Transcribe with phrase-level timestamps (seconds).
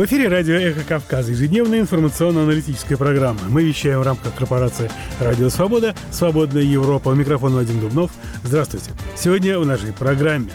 [0.00, 3.40] В эфире радио «Эхо Кавказа» ежедневная информационно-аналитическая программа.
[3.50, 7.10] Мы вещаем в рамках корпорации «Радио Свобода», «Свободная Европа».
[7.10, 8.10] У микрофона Вадим Дубнов.
[8.42, 8.92] Здравствуйте.
[9.14, 10.48] Сегодня в нашей программе.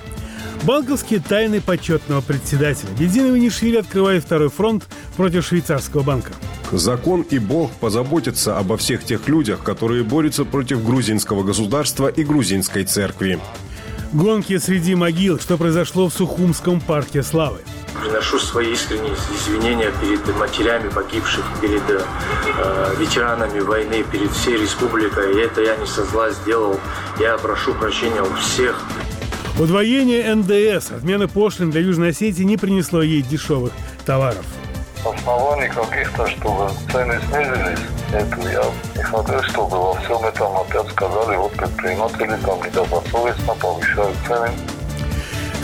[0.63, 2.89] Банковские тайны почетного председателя.
[2.97, 6.31] Бензиновый Нишвили открывает второй фронт против швейцарского банка.
[6.71, 12.83] Закон и Бог позаботятся обо всех тех людях, которые борются против грузинского государства и грузинской
[12.83, 13.39] церкви.
[14.11, 15.39] Гонки среди могил.
[15.39, 17.59] Что произошло в Сухумском парке славы.
[18.01, 22.01] Приношу свои искренние извинения перед матерями погибших, перед э,
[22.99, 25.35] ветеранами войны, перед всей республикой.
[25.35, 26.79] И это я не со зла сделал.
[27.19, 28.83] Я прошу прощения у всех.
[29.57, 33.71] Удвоение НДС, отмена пошлин для Южной Осетии не принесло ей дешевых
[34.05, 34.45] товаров.
[35.05, 37.79] Оснований каких-то, чтобы цены снизились,
[38.11, 44.17] это я не смотрю, чтобы во всем этом опять сказали, вот предприниматели там недобросовестно повышают
[44.27, 44.49] цены.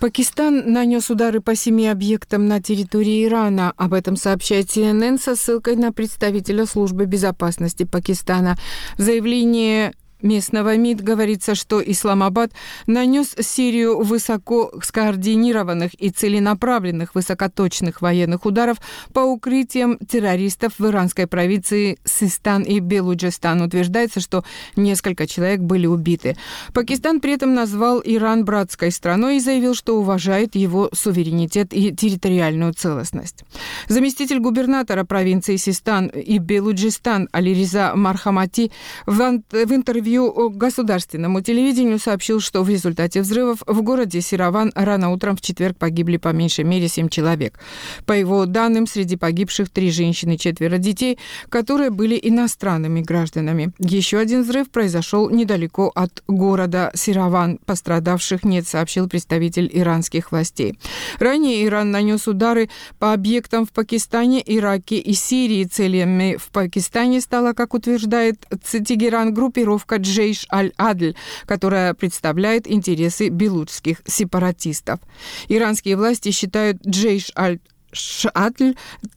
[0.04, 3.72] Пакистан нанес удары по семи объектам на территории Ирана.
[3.78, 8.58] Об этом сообщает CNN со ссылкой на представителя службы безопасности Пакистана.
[8.98, 9.94] В заявлении
[10.24, 12.52] местного МИД говорится, что Исламабад
[12.88, 18.78] нанес серию высоко скоординированных и целенаправленных высокоточных военных ударов
[19.14, 23.62] по укрытиям террористов в иранской провинции Систан и Белуджистан.
[23.62, 24.44] Утверждается, что
[24.76, 26.38] несколько человек были убиты.
[26.74, 32.74] Пакистан при этом назвал Иран братской страной и заявил, что уважает его суверенитет и территориальную
[32.74, 33.44] целостность.
[33.90, 38.72] Заместитель губернатора провинции Систан и Белуджистан Алириза Мархамати
[39.06, 45.36] в интервью интервью государственному телевидению сообщил, что в результате взрывов в городе Сираван рано утром
[45.36, 47.60] в четверг погибли по меньшей мере семь человек.
[48.06, 51.18] По его данным, среди погибших три женщины и четверо детей,
[51.50, 53.72] которые были иностранными гражданами.
[53.80, 57.60] Еще один взрыв произошел недалеко от города Сираван.
[57.66, 60.78] Пострадавших нет, сообщил представитель иранских властей.
[61.20, 62.70] Ранее Иран нанес удары
[63.00, 65.64] по объектам в Пакистане, Ираке и Сирии.
[65.64, 71.16] Целями в Пакистане стала, как утверждает Тегеран, группировка Джейш Аль-Адль,
[71.46, 75.00] которая представляет интересы белуджских сепаратистов.
[75.48, 77.60] Иранские власти считают Джейш Аль
[77.94, 78.74] Шатль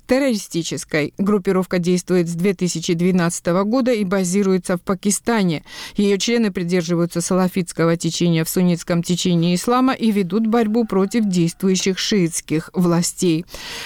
[0.06, 1.12] террористической.
[1.18, 5.64] Группировка действует с 2012 года и базируется в Пакистане.
[5.96, 12.70] Ее члены придерживаются салафитского течения в суннитском течении ислама и ведут борьбу против действующих шиитских
[12.72, 13.44] властей.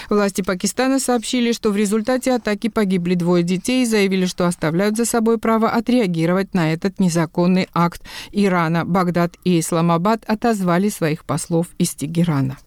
[0.09, 5.05] Власти Пакистана сообщили, что в результате атаки погибли двое детей и заявили, что оставляют за
[5.05, 8.01] собой право отреагировать на этот незаконный акт
[8.31, 8.85] Ирана.
[8.85, 12.57] Багдад и Исламабад отозвали своих послов из Тегерана.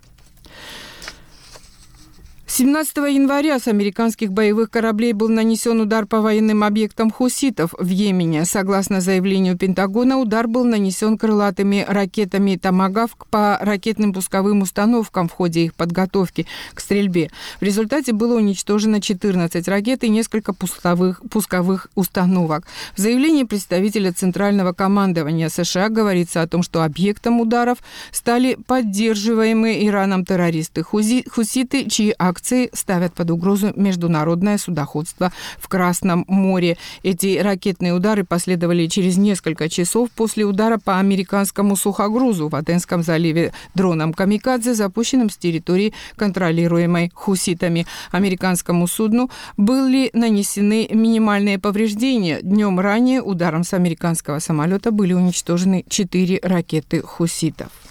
[2.46, 8.44] 17 января с американских боевых кораблей был нанесен удар по военным объектам хуситов в Йемене.
[8.44, 15.64] Согласно заявлению Пентагона, удар был нанесен крылатыми ракетами «Томагавк» по ракетным пусковым установкам в ходе
[15.64, 17.30] их подготовки к стрельбе.
[17.60, 22.66] В результате было уничтожено 14 ракет и несколько пусковых, пусковых установок.
[22.94, 27.78] В заявлении представителя Центрального командования США говорится о том, что объектом ударов
[28.12, 36.24] стали поддерживаемые Ираном террористы хуситы, чьи акции акции ставят под угрозу международное судоходство в Красном
[36.26, 36.76] море.
[37.04, 43.52] Эти ракетные удары последовали через несколько часов после удара по американскому сухогрузу в Аденском заливе
[43.74, 47.86] дроном «Камикадзе», запущенным с территории, контролируемой хуситами.
[48.10, 52.40] Американскому судну были нанесены минимальные повреждения.
[52.42, 57.83] Днем ранее ударом с американского самолета были уничтожены четыре ракеты хуситов.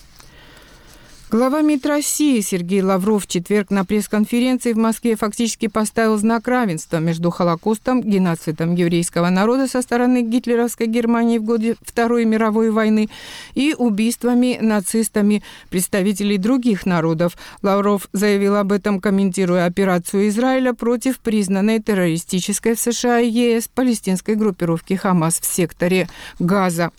[1.33, 6.97] Глава МИД России Сергей Лавров в четверг на пресс-конференции в Москве фактически поставил знак равенства
[6.97, 13.09] между Холокостом, геноцидом еврейского народа со стороны гитлеровской Германии в годы Второй мировой войны
[13.55, 15.41] и убийствами нацистами
[15.71, 17.35] представителей других народов.
[17.63, 24.35] Лавров заявил об этом, комментируя операцию Израиля против признанной террористической в США и ЕС палестинской
[24.35, 26.91] группировки «Хамас» в секторе Газа.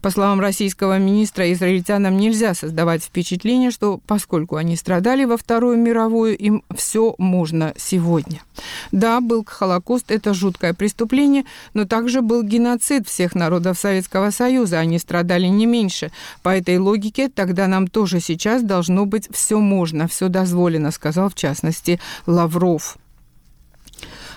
[0.00, 6.36] По словам российского министра, израильтянам нельзя создавать впечатление, что поскольку они страдали во Вторую мировую,
[6.36, 8.40] им все можно сегодня.
[8.90, 14.98] Да, был Холокост, это жуткое преступление, но также был геноцид всех народов Советского Союза, они
[14.98, 16.10] страдали не меньше.
[16.42, 21.34] По этой логике тогда нам тоже сейчас должно быть все можно, все дозволено, сказал в
[21.34, 22.96] частности Лавров.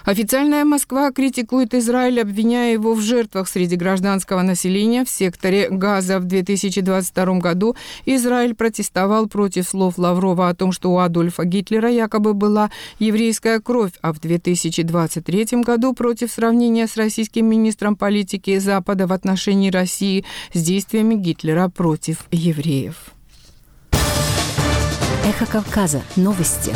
[0.05, 6.19] Официальная Москва критикует Израиль, обвиняя его в жертвах среди гражданского населения в секторе Газа.
[6.19, 7.75] В 2022 году
[8.05, 12.69] Израиль протестовал против слов Лаврова о том, что у Адольфа Гитлера якобы была
[12.99, 19.71] еврейская кровь, а в 2023 году против сравнения с российским министром политики Запада в отношении
[19.71, 20.23] России
[20.53, 22.95] с действиями Гитлера против евреев.
[25.25, 26.03] Эхо Кавказа.
[26.15, 26.71] Новости.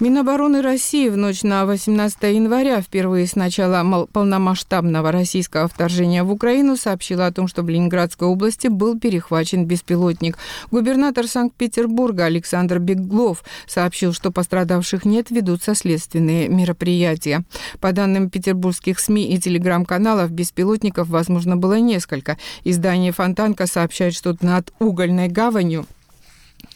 [0.00, 6.76] Минобороны России в ночь на 18 января, впервые с начала полномасштабного российского вторжения в Украину,
[6.76, 10.38] сообщила о том, что в Ленинградской области был перехвачен беспилотник.
[10.70, 17.42] Губернатор Санкт-Петербурга Александр Беглов сообщил, что пострадавших нет, ведутся следственные мероприятия.
[17.80, 22.38] По данным петербургских СМИ и телеграм-каналов, беспилотников, возможно, было несколько.
[22.62, 25.86] Издание «Фонтанка» сообщает, что над угольной гаванью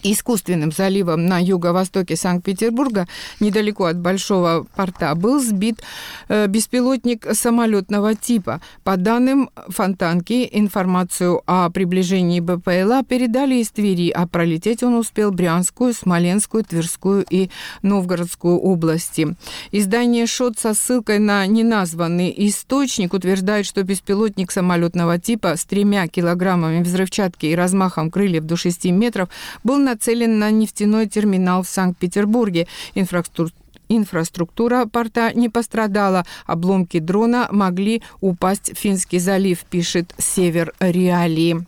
[0.02, 3.06] искусственным заливом на юго-востоке Санкт-Петербурга,
[3.40, 5.82] недалеко от Большого порта, был сбит
[6.29, 8.61] э, беспилотник самолетного типа.
[8.84, 15.94] По данным Фонтанки, информацию о приближении БПЛА передали из Твери, а пролететь он успел Брянскую,
[15.94, 17.50] Смоленскую, Тверскую и
[17.82, 19.37] Новгородскую области.
[19.70, 26.82] Издание «Шот» со ссылкой на неназванный источник утверждает, что беспилотник самолетного типа с тремя килограммами
[26.82, 29.28] взрывчатки и размахом крыльев до 6 метров
[29.62, 32.66] был на нацелен на нефтяной терминал в Санкт-Петербурге.
[32.94, 36.24] Инфраструктура Инфраструктура порта не пострадала.
[36.46, 41.66] Обломки дрона могли упасть в Финский залив, пишет Север Реалии.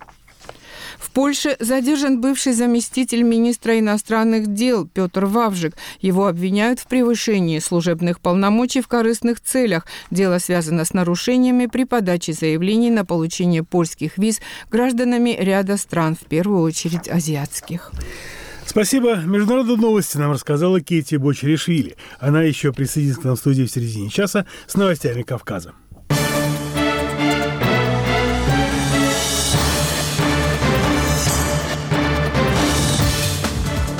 [1.04, 5.76] В Польше задержан бывший заместитель министра иностранных дел Петр Вавжик.
[6.00, 9.86] Его обвиняют в превышении служебных полномочий в корыстных целях.
[10.10, 14.40] Дело связано с нарушениями при подаче заявлений на получение польских виз
[14.70, 17.92] гражданами ряда стран, в первую очередь азиатских.
[18.64, 19.16] Спасибо.
[19.16, 21.96] Международные новости нам рассказала Кейти Бочеришвили.
[22.18, 25.74] Она еще присоединится к нам в студии в середине часа с новостями Кавказа.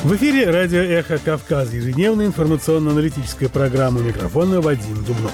[0.04, 5.32] В эфире радио «Эхо Кавказ», ежедневная информационно-аналитическая программа микрофона Вадим Дубнов.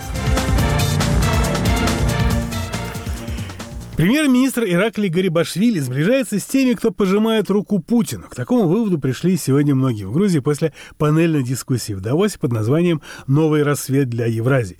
[4.01, 8.23] Премьер-министр Ираклий Гарибашвили сближается с теми, кто пожимает руку Путину.
[8.31, 13.03] К такому выводу пришли сегодня многие в Грузии после панельной дискуссии в Давосе под названием
[13.27, 14.79] «Новый рассвет для Евразии».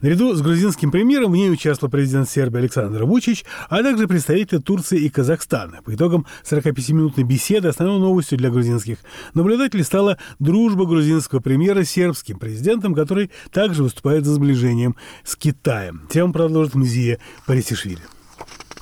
[0.00, 4.98] Наряду с грузинским премьером в ней участвовал президент Сербии Александр Вучич, а также представители Турции
[4.98, 5.82] и Казахстана.
[5.84, 8.96] По итогам 45-минутной беседы основной новостью для грузинских
[9.34, 16.08] наблюдателей стала дружба грузинского премьера с сербским президентом, который также выступает за сближением с Китаем.
[16.08, 18.00] Тему продолжит Мзия Парисишвили.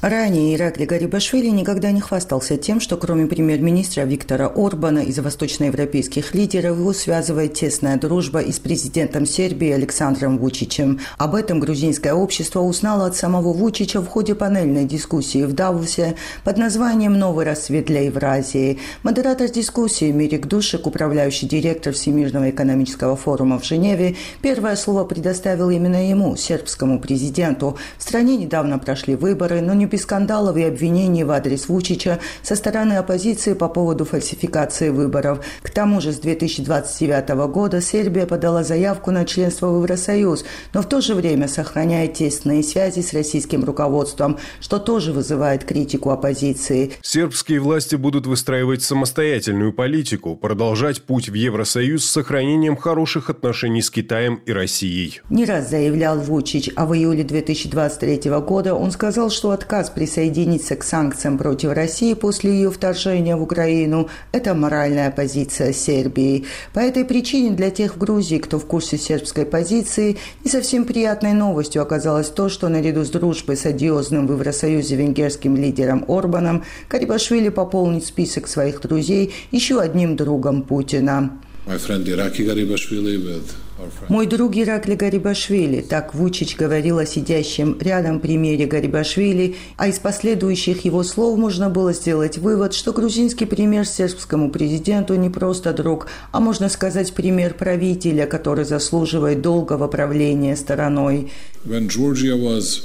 [0.02, 6.76] Ранее Ираклий Гарибашвили никогда не хвастался тем, что кроме премьер-министра Виктора Орбана и восточноевропейских лидеров
[6.76, 10.98] его связывает тесная дружба и с президентом Сербии Александром Вучичем.
[11.18, 16.58] Об этом грузинское общество узнало от самого Вучича в ходе панельной дискуссии в Давусе под
[16.58, 18.80] названием «Новый рассвет для Евразии».
[19.04, 26.08] Модератор дискуссии Мирик Душек, управляющий директор Всемирного экономического форума в Женеве, первое слово предоставил именно
[26.08, 27.78] ему, сербскому президенту.
[27.98, 32.56] В стране недавно прошли выборы, но не без скандалов и обвинений в адрес Вучича со
[32.56, 35.44] стороны оппозиции по поводу фальсификации выборов.
[35.62, 40.88] К тому же с 2029 года Сербия подала заявку на членство в Евросоюз, но в
[40.88, 46.92] то же время сохраняет тесные связи с российским руководством, что тоже вызывает критику оппозиции.
[47.02, 53.90] Сербские власти будут выстраивать самостоятельную политику, продолжать путь в Евросоюз с сохранением хороших отношений с
[53.90, 55.20] Китаем и Россией.
[55.28, 60.76] Не раз заявлял Вучич, а в июле 2023 года он сказал, что отказ отказ присоединиться
[60.76, 66.44] к санкциям против России после ее вторжения в Украину– это моральная позиция Сербии.
[66.72, 71.32] По этой причине для тех в Грузии, кто в курсе сербской позиции, не совсем приятной
[71.32, 77.48] новостью оказалось то, что наряду с дружбой с одиозным в Евросоюзе венгерским лидером Орбаном Карибашвили
[77.48, 81.30] пополнит список своих друзей еще одним другом Путина.
[81.66, 83.61] My friend Iraqi Garibashvili with
[84.08, 90.84] мой друг Иракли Гарибашвили, так Вучич говорил о сидящем рядом премьере Гарибашвили, а из последующих
[90.84, 96.40] его слов можно было сделать вывод, что грузинский премьер сербскому президенту не просто друг, а
[96.40, 101.30] можно сказать премьер правителя, который заслуживает долгого правления страной.
[101.64, 102.84] When Georgia was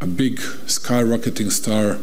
[0.00, 1.98] a big skyrocketing star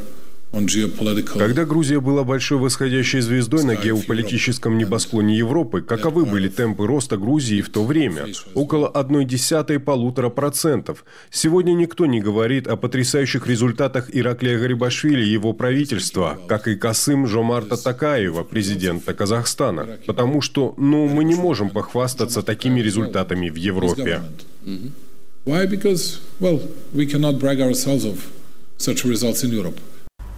[1.38, 7.60] Когда Грузия была большой восходящей звездой на геополитическом небосклоне Европы, каковы были темпы роста Грузии
[7.60, 8.28] в то время?
[8.54, 11.04] Около одной десятой полутора процентов.
[11.30, 17.28] Сегодня никто не говорит о потрясающих результатах Ираклия Гарибашвили и его правительства, как и Касым
[17.28, 20.00] Жомарта Такаева, президента Казахстана.
[20.06, 24.22] Потому что, ну, мы не можем похвастаться такими результатами в Европе.
[25.46, 25.68] Why?
[25.70, 26.62] Because, well,
[26.94, 28.32] we cannot brag ourselves of
[28.78, 29.80] such results in Europe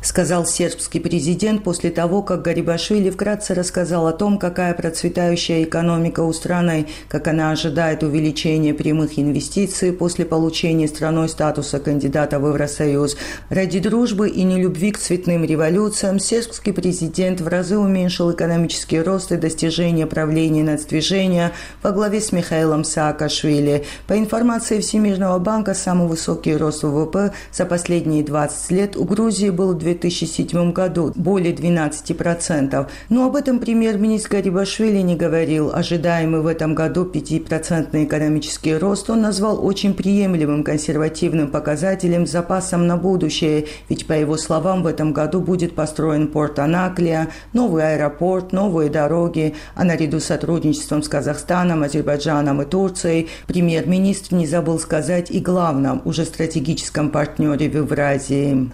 [0.02, 6.34] сказал сербский президент после того, как Гарибашвили вкратце рассказал о том, какая процветающая экономика у
[6.34, 13.18] страны, как она ожидает увеличения прямых инвестиций после получения страной статуса кандидата в Евросоюз.
[13.50, 19.38] Ради дружбы и нелюбви к цветным революциям сербский президент в разы уменьшил экономический рост и
[19.38, 21.52] достижения правления нацдвижения
[21.82, 23.86] во главе с Михаилом Саакашвили.
[24.08, 29.74] По информации Всемирного банка, самый высокий рост ВВП за последние 20 лет у Грузии был
[29.74, 32.88] в 2007 году более 12%.
[33.10, 35.72] Но об этом премьер-министр Гарибашвили не говорил.
[35.74, 42.88] Ожидаемый в этом году 5% экономический рост он назвал очень приемлемым консервативным показателем с запасом
[42.88, 48.52] на будущее, ведь, по его словам, в этом году будет построен порт Анаклия, новый аэропорт,
[48.52, 55.32] новые дороги, а наряду с сотрудничеством с Казахстаном, Азербайджаном и Турцией премьер-министр не забыл сказать
[55.32, 58.70] и главном, уже стратегическом партнере в Евразии.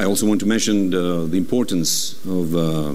[0.00, 2.94] I also want to mention the, the importance of uh,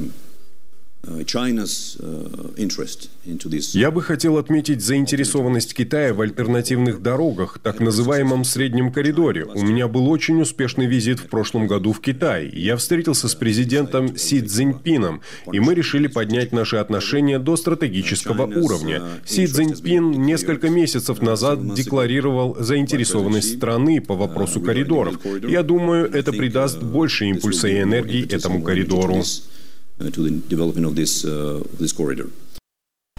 [3.76, 9.46] Я бы хотел отметить заинтересованность Китая в альтернативных дорогах, так называемом среднем коридоре.
[9.46, 12.50] У меня был очень успешный визит в прошлом году в Китай.
[12.54, 15.22] Я встретился с президентом Си Цзиньпином,
[15.52, 19.04] и мы решили поднять наши отношения до стратегического уровня.
[19.26, 25.20] Си Цзиньпин несколько месяцев назад декларировал заинтересованность страны по вопросу коридоров.
[25.48, 29.24] Я думаю, это придаст больше импульса и энергии этому коридору.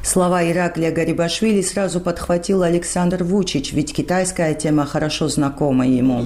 [0.03, 6.25] Слова Ираклия Гарибашвили сразу подхватил Александр Вучич, ведь китайская тема хорошо знакома ему.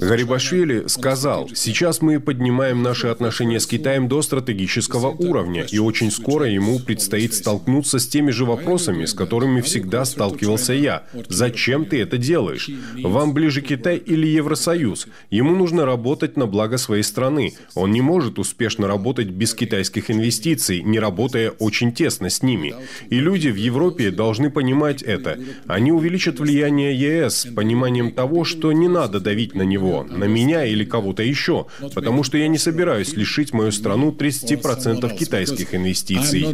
[0.00, 6.46] Гарибашвили сказал, сейчас мы поднимаем наши отношения с Китаем до стратегического уровня, и очень скоро
[6.46, 11.02] ему предстоит столкнуться с теми же вопросами, с которыми всегда сталкивался я.
[11.28, 12.70] Зачем ты это делаешь?
[13.02, 15.08] Вам ближе Китай или Евросоюз?
[15.30, 17.54] Ему нужно работать на благо своей страны.
[17.74, 22.74] Он не может успешно работать без китайских инвестиций, не работая очень тесно с ними.
[23.10, 25.38] И люди в Европе должны понимать это.
[25.66, 30.64] Они увеличат влияние ЕС с пониманием того, что не надо давить на него, на меня
[30.64, 36.46] или кого-то еще, потому что я не собираюсь лишить мою страну 30% китайских инвестиций.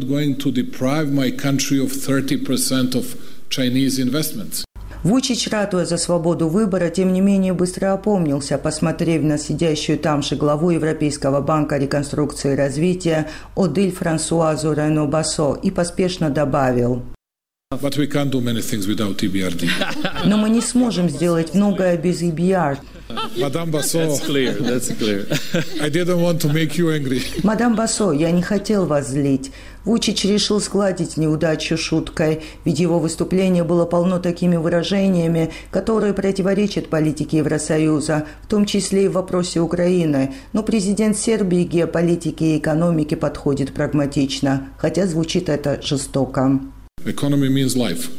[5.02, 10.36] Вучич, ратуя за свободу выбора, тем не менее быстро опомнился, посмотрев на сидящую там же
[10.36, 17.02] главу Европейского банка реконструкции и развития Одиль Франсуазу Рено Басо и поспешно добавил.
[20.24, 22.80] Но мы не сможем сделать многое без EBRD.
[23.38, 24.58] Мадам Басо, That's clear.
[24.58, 25.24] That's clear.
[25.80, 27.22] I didn't want to make you angry.
[27.44, 29.52] Мадам Басо, я не хотел вас злить.
[29.84, 37.36] Вучич решил сгладить неудачу шуткой, ведь его выступление было полно такими выражениями, которые противоречат политике
[37.38, 40.34] Евросоюза, в том числе и в вопросе Украины.
[40.52, 46.60] Но президент Сербии геополитике и экономике подходит прагматично, хотя звучит это жестоко.
[47.04, 48.10] Economy means life,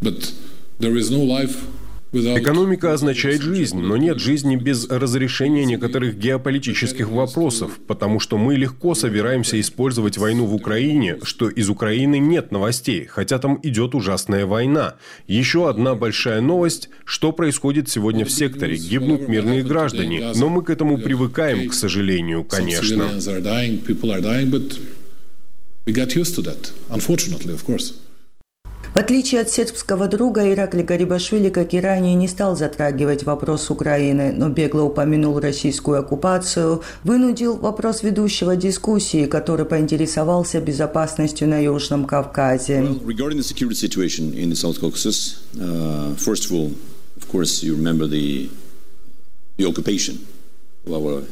[0.00, 0.32] but
[0.78, 1.66] there is no life
[2.10, 8.94] Экономика означает жизнь, но нет жизни без разрешения некоторых геополитических вопросов, потому что мы легко
[8.94, 14.94] собираемся использовать войну в Украине, что из Украины нет новостей, хотя там идет ужасная война.
[15.26, 18.76] Еще одна большая новость, что происходит сегодня в секторе.
[18.76, 23.10] Гибнут мирные граждане, но мы к этому привыкаем, к сожалению, конечно.
[28.98, 34.32] В отличие от сербского друга, Иракли Гарибашвили, как и ранее, не стал затрагивать вопрос Украины,
[34.32, 42.80] но бегло упомянул российскую оккупацию, вынудил вопрос ведущего дискуссии, который поинтересовался безопасностью на Южном Кавказе.
[50.84, 51.24] Well,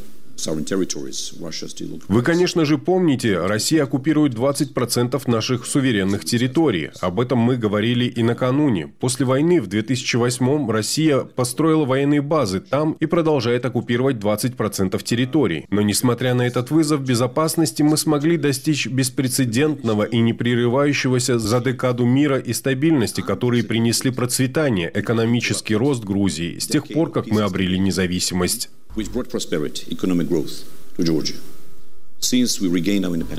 [2.08, 6.90] Вы, конечно же, помните, Россия оккупирует 20% наших суверенных территорий.
[7.00, 8.88] Об этом мы говорили и накануне.
[9.00, 15.66] После войны в 2008 Россия построила военные базы там и продолжает оккупировать 20% территорий.
[15.70, 22.38] Но несмотря на этот вызов безопасности, мы смогли достичь беспрецедентного и непрерывающегося за декаду мира
[22.38, 28.70] и стабильности, которые принесли процветание, экономический рост Грузии с тех пор, как мы обрели независимость.
[30.98, 31.02] А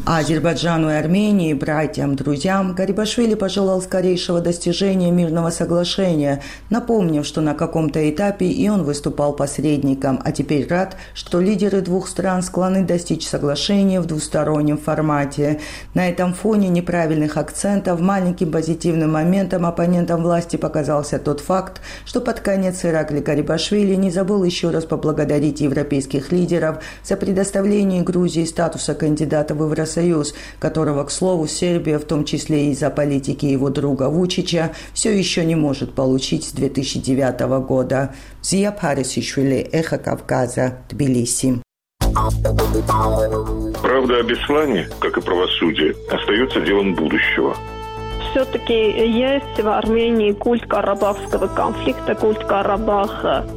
[0.05, 8.09] Азербайджану и Армении, братьям, друзьям, Гарибашвили пожелал скорейшего достижения мирного соглашения, напомнив, что на каком-то
[8.09, 13.99] этапе и он выступал посредником, а теперь рад, что лидеры двух стран склонны достичь соглашения
[13.99, 15.59] в двустороннем формате.
[15.93, 22.39] На этом фоне неправильных акцентов маленьким позитивным моментом оппонентам власти показался тот факт, что под
[22.39, 28.95] конец Иракли Гарибашвили не забыл еще раз поблагодарить европейских лидеров за предоставление Грузии статуса статуса
[28.95, 34.71] кандидата в Евросоюз, которого, к слову, Сербия, в том числе из-за политики его друга Вучича,
[34.93, 38.13] все еще не может получить с 2009 года.
[38.41, 41.61] Зия Парисишвили, Эхо Кавказа, Тбилиси.
[43.81, 47.55] Правда о Беслане, как и правосудие, остается делом будущего
[48.31, 53.47] все-таки есть в Армении культ карабахского конфликта, культ Карабаха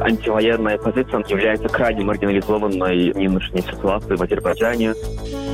[0.00, 4.94] антивоенная позиция является крайне маргинализованной в нынешней ситуации в Азербайджане.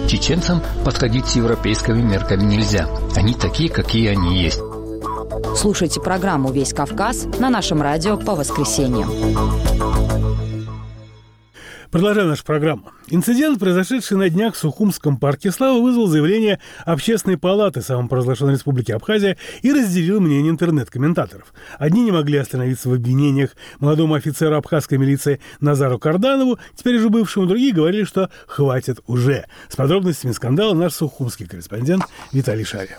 [0.08, 2.88] Чеченцам подходить с европейскими мерками нельзя.
[3.16, 4.60] Они такие, какие они есть.
[5.56, 9.10] Слушайте программу «Весь Кавказ» на нашем радио по воскресеньям.
[11.92, 12.84] Продолжаем нашу программу.
[13.08, 19.36] Инцидент, произошедший на днях в Сухумском парке славы, вызвал заявление Общественной палаты самопровозглашенной республики Абхазия
[19.60, 21.52] и разделил мнение интернет-комментаторов.
[21.78, 27.44] Одни не могли остановиться в обвинениях молодому офицеру абхазской милиции Назару Карданову, теперь уже бывшему,
[27.44, 29.44] другие говорили, что хватит уже.
[29.68, 32.96] С подробностями скандала наш сухумский корреспондент Виталий Шария.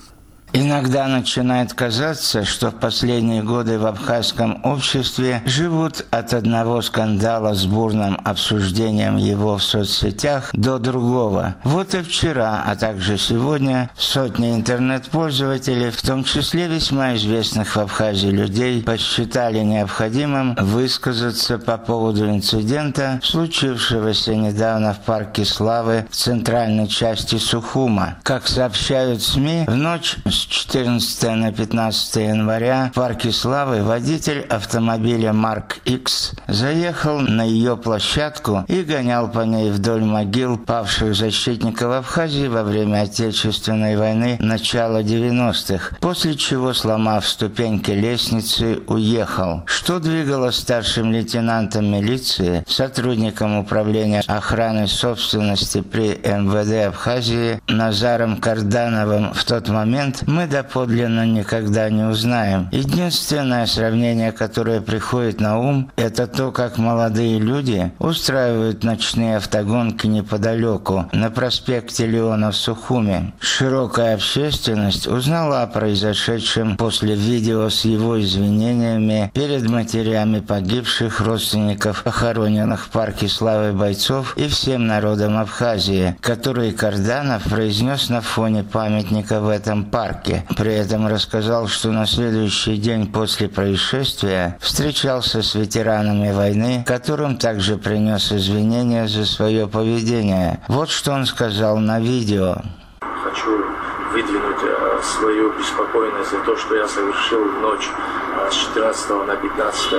[0.56, 7.66] Иногда начинает казаться, что в последние годы в абхазском обществе живут от одного скандала с
[7.66, 11.56] бурным обсуждением его в соцсетях до другого.
[11.64, 18.28] Вот и вчера, а также сегодня сотни интернет-пользователей, в том числе весьма известных в Абхазии
[18.28, 27.38] людей, посчитали необходимым высказаться по поводу инцидента, случившегося недавно в парке Славы в центральной части
[27.38, 28.18] Сухума.
[28.22, 35.34] Как сообщают СМИ, в ночь с 14 на 15 января в парке Славы водитель автомобиля
[35.34, 42.48] Марк X заехал на ее площадку и гонял по ней вдоль могил павших защитников Абхазии
[42.48, 49.64] во время Отечественной войны начала 90-х, после чего, сломав ступеньки лестницы, уехал.
[49.66, 59.44] Что двигало старшим лейтенантом милиции, сотрудником управления охраны собственности при МВД Абхазии Назаром Кардановым в
[59.44, 62.68] тот момент, мы доподлинно никогда не узнаем.
[62.72, 71.06] Единственное сравнение, которое приходит на ум, это то, как молодые люди устраивают ночные автогонки неподалеку,
[71.14, 73.34] на проспекте Леона в Сухуме.
[73.40, 82.86] Широкая общественность узнала о произошедшем после видео с его извинениями перед матерями погибших родственников, похороненных
[82.86, 89.50] в парке славы бойцов и всем народом Абхазии, которые Карданов произнес на фоне памятника в
[89.50, 90.46] этом парке парке.
[90.58, 97.78] При этом рассказал, что на следующий день после происшествия встречался с ветеранами войны, которым также
[97.78, 100.62] принес извинения за свое поведение.
[100.68, 102.56] Вот что он сказал на видео.
[103.02, 103.66] Хочу
[104.12, 109.92] выдвинуть э, свою беспокойность за то, что я совершил ночь э, с 14 на 15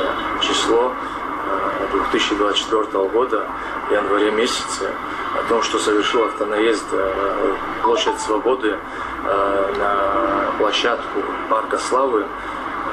[0.42, 0.92] число
[1.92, 3.46] 2024 э, года,
[3.88, 4.90] в январе месяце,
[5.38, 6.86] о том, что совершил автонаезд
[7.82, 8.76] площадь Свободы
[9.26, 12.26] Э, на площадку Парка Славы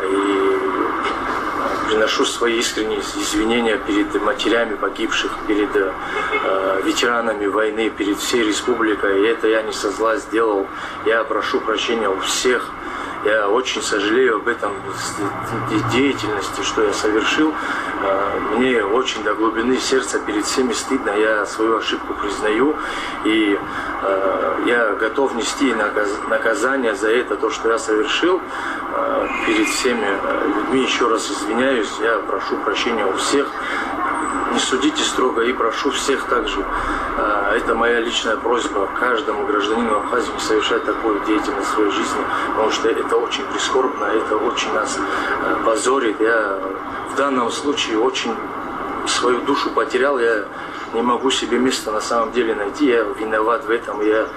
[0.03, 5.91] и приношу свои искренние извинения перед матерями погибших, перед э,
[6.85, 9.23] ветеранами войны, перед всей республикой.
[9.23, 10.67] И это я не со зла сделал.
[11.05, 12.71] Я прошу прощения у всех
[13.25, 14.73] я очень сожалею об этом
[15.91, 17.53] деятельности, что я совершил.
[18.03, 21.11] А, мне очень до глубины сердца перед всеми стыдно.
[21.11, 22.75] Я свою ошибку признаю.
[23.25, 23.59] И
[24.01, 25.73] а, я готов нести
[26.29, 28.41] наказание за это, то, что я совершил.
[28.93, 30.07] А, перед всеми
[30.55, 31.91] людьми еще раз извиняюсь.
[32.01, 33.47] Я прошу прощения у всех
[34.51, 36.65] не судите строго и прошу всех также,
[37.17, 42.71] а, это моя личная просьба каждому гражданину Абхазии совершать такую деятельность в своей жизни, потому
[42.71, 46.19] что это очень прискорбно, это очень нас а, позорит.
[46.19, 46.59] Я
[47.11, 48.33] в данном случае очень
[49.07, 50.45] свою душу потерял, я
[50.93, 54.27] не могу себе места на самом деле найти, я виноват в этом, я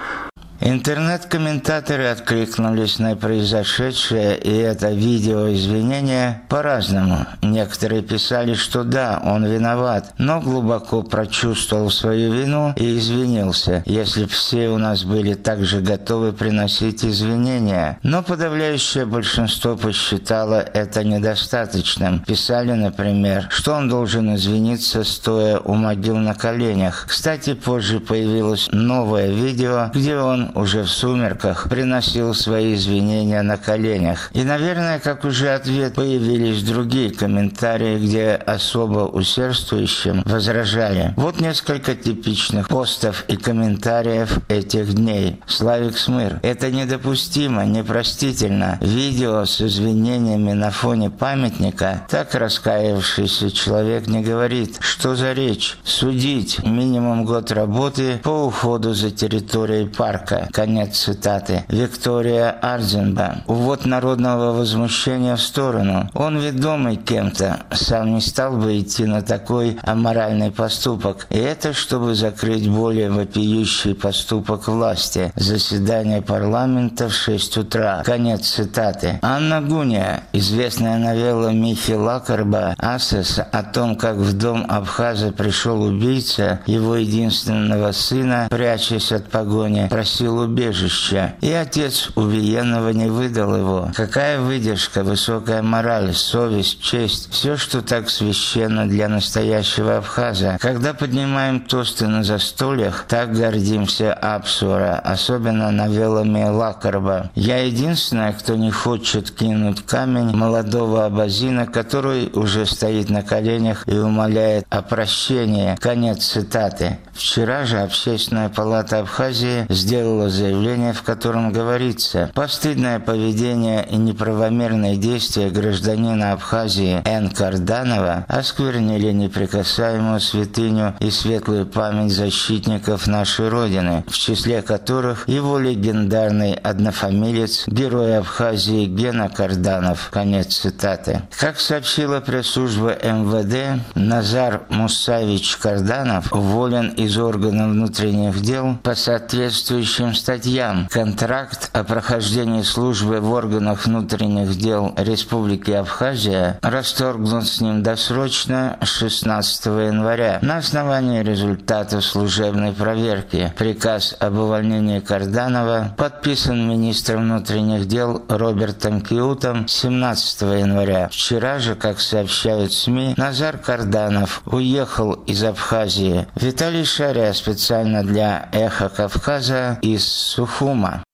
[0.66, 7.26] Интернет-комментаторы откликнулись на произошедшее и это видео извинения по-разному.
[7.42, 14.70] Некоторые писали, что да, он виноват, но глубоко прочувствовал свою вину и извинился, если все
[14.70, 17.98] у нас были также готовы приносить извинения.
[18.02, 22.20] Но подавляющее большинство посчитало это недостаточным.
[22.20, 27.04] Писали, например, что он должен извиниться, стоя у могил на коленях.
[27.06, 34.30] Кстати, позже появилось новое видео, где он уже в сумерках приносил свои извинения на коленях.
[34.32, 41.14] И, наверное, как уже ответ, появились другие комментарии, где особо усердствующим возражали.
[41.16, 45.40] Вот несколько типичных постов и комментариев этих дней.
[45.46, 46.40] Славик Смыр.
[46.42, 48.78] Это недопустимо, непростительно.
[48.80, 54.76] Видео с извинениями на фоне памятника так раскаявшийся человек не говорит.
[54.80, 55.76] Что за речь?
[55.84, 56.62] Судить.
[56.64, 60.43] Минимум год работы по уходу за территорией парка.
[60.52, 61.64] Конец цитаты.
[61.68, 63.42] Виктория Ардзенба.
[63.46, 66.08] Увод народного возмущения в сторону.
[66.14, 71.26] Он ведомый кем-то, сам не стал бы идти на такой аморальный поступок.
[71.30, 75.32] И это чтобы закрыть более вопиющий поступок власти.
[75.36, 78.02] Заседание парламента в 6 утра.
[78.04, 79.18] Конец цитаты.
[79.22, 86.60] Анна Гуния, известная новелла Михи Лакарба «Асес» о том, как в дом Абхаза пришел убийца
[86.66, 93.90] его единственного сына, прячась от погони, просил просил убежища, и отец убиенного не выдал его.
[93.94, 100.56] Какая выдержка, высокая мораль, совесть, честь, все, что так священно для настоящего Абхаза.
[100.60, 107.30] Когда поднимаем тосты на застольях, так гордимся Апсура, особенно новеллами Лакарба.
[107.34, 113.96] Я единственная, кто не хочет кинуть камень молодого абазина, который уже стоит на коленях и
[113.96, 115.76] умоляет о прощении.
[115.80, 116.98] Конец цитаты.
[117.12, 124.96] Вчера же Общественная палата Абхазии сделала сделала заявление, в котором говорится «Постыдное поведение и неправомерные
[124.96, 127.30] действия гражданина Абхазии Н.
[127.30, 136.54] Карданова осквернили неприкасаемую святыню и светлую память защитников нашей Родины, в числе которых его легендарный
[136.54, 140.10] однофамилец, герой Абхазии Гена Карданов».
[140.12, 141.22] Конец цитаты.
[141.38, 150.14] Как сообщила пресс-служба МВД, Назар Мусавич Карданов уволен из органов внутренних дел по соответствующим следующим
[150.14, 150.88] статьям.
[150.90, 159.66] Контракт о прохождении службы в органах внутренних дел Республики Абхазия расторгнут с ним досрочно 16
[159.66, 163.52] января на основании результатов служебной проверки.
[163.56, 171.08] Приказ об увольнении Карданова подписан министром внутренних дел Робертом Киутом 17 января.
[171.10, 176.26] Вчера же, как сообщают СМИ, Назар Карданов уехал из Абхазии.
[176.34, 181.04] Виталий Шария специально для «Эхо Кавказа» и из Сухума.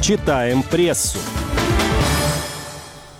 [0.00, 1.18] Читаем прессу.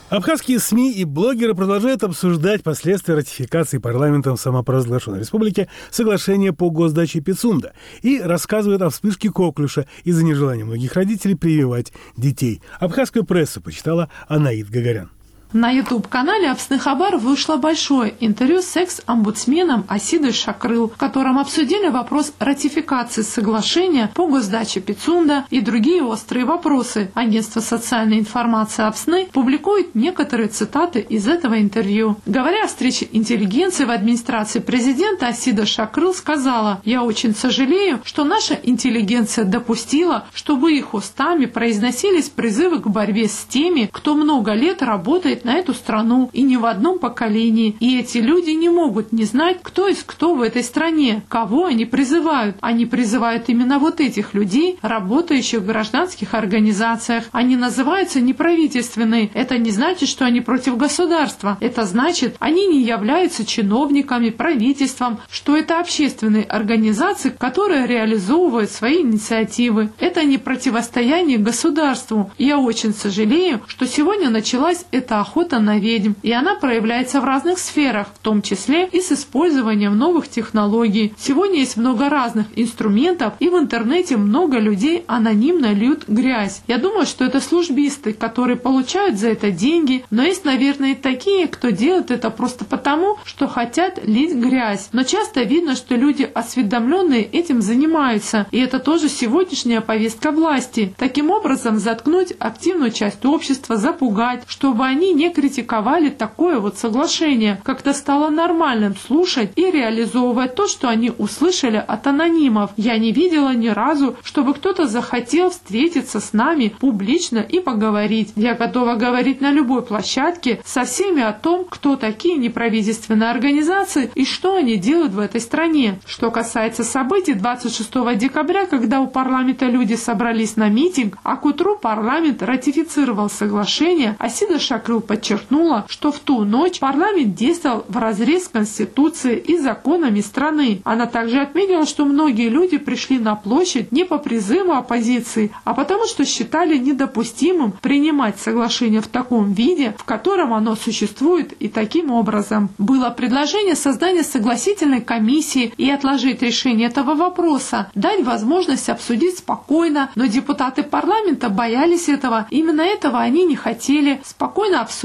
[0.08, 7.74] Абхазские СМИ и блогеры продолжают обсуждать последствия ратификации парламентом самопровозглашенной республики соглашения по госдаче Пицунда
[8.00, 12.62] и рассказывают о вспышке коклюша из-за нежелания многих родителей прививать детей.
[12.80, 15.10] Абхазскую прессу почитала Анаид Гагарян.
[15.54, 23.22] На YouTube-канале Абсныхабар вышло большое интервью с секс-омбудсменом Асидой Шакрыл, в котором обсудили вопрос ратификации
[23.22, 27.10] соглашения по госдаче Пицунда и другие острые вопросы.
[27.14, 32.16] Агентство социальной информации Абсны публикует некоторые цитаты из этого интервью.
[32.26, 38.52] Говоря о встрече интеллигенции в администрации президента, Асида Шакрыл сказала, «Я очень сожалею, что наша
[38.62, 45.37] интеллигенция допустила, чтобы их устами произносились призывы к борьбе с теми, кто много лет работает
[45.38, 47.76] смотрит на эту страну и не в одном поколении.
[47.80, 51.84] И эти люди не могут не знать, кто есть кто в этой стране, кого они
[51.84, 52.56] призывают.
[52.60, 57.24] Они призывают именно вот этих людей, работающих в гражданских организациях.
[57.32, 59.30] Они называются неправительственные.
[59.34, 61.56] Это не значит, что они против государства.
[61.60, 69.90] Это значит, они не являются чиновниками, правительством, что это общественные организации, которые реализовывают свои инициативы.
[70.00, 72.30] Это не противостояние государству.
[72.38, 77.58] я очень сожалею, что сегодня началась эта охота на ведьм, и она проявляется в разных
[77.58, 81.14] сферах, в том числе и с использованием новых технологий.
[81.18, 86.62] Сегодня есть много разных инструментов, и в интернете много людей анонимно льют грязь.
[86.66, 91.46] Я думаю, что это службисты, которые получают за это деньги, но есть, наверное, и такие,
[91.46, 94.88] кто делает это просто потому, что хотят лить грязь.
[94.92, 100.94] Но часто видно, что люди осведомленные этим занимаются, и это тоже сегодняшняя повестка власти.
[100.98, 107.60] Таким образом, заткнуть активную часть общества, запугать, чтобы они не критиковали такое вот соглашение.
[107.64, 112.70] Как-то стало нормальным слушать и реализовывать то, что они услышали от анонимов.
[112.76, 118.32] Я не видела ни разу, чтобы кто-то захотел встретиться с нами публично и поговорить.
[118.36, 124.24] Я готова говорить на любой площадке со всеми о том, кто такие неправительственные организации и
[124.24, 125.98] что они делают в этой стране.
[126.06, 131.76] Что касается событий 26 декабря, когда у парламента люди собрались на митинг, а к утру
[131.76, 138.48] парламент ратифицировал соглашение, Асида Шакрыл подчеркнула, что в ту ночь парламент действовал в разрез с
[138.48, 140.80] Конституцией и законами страны.
[140.84, 146.06] Она также отметила, что многие люди пришли на площадь не по призыву оппозиции, а потому
[146.06, 152.68] что считали недопустимым принимать соглашение в таком виде, в котором оно существует, и таким образом
[152.76, 160.26] было предложение создания согласительной комиссии и отложить решение этого вопроса, дать возможность обсудить спокойно, но
[160.26, 162.46] депутаты парламента боялись этого.
[162.50, 164.97] Именно этого они не хотели спокойно обсудить,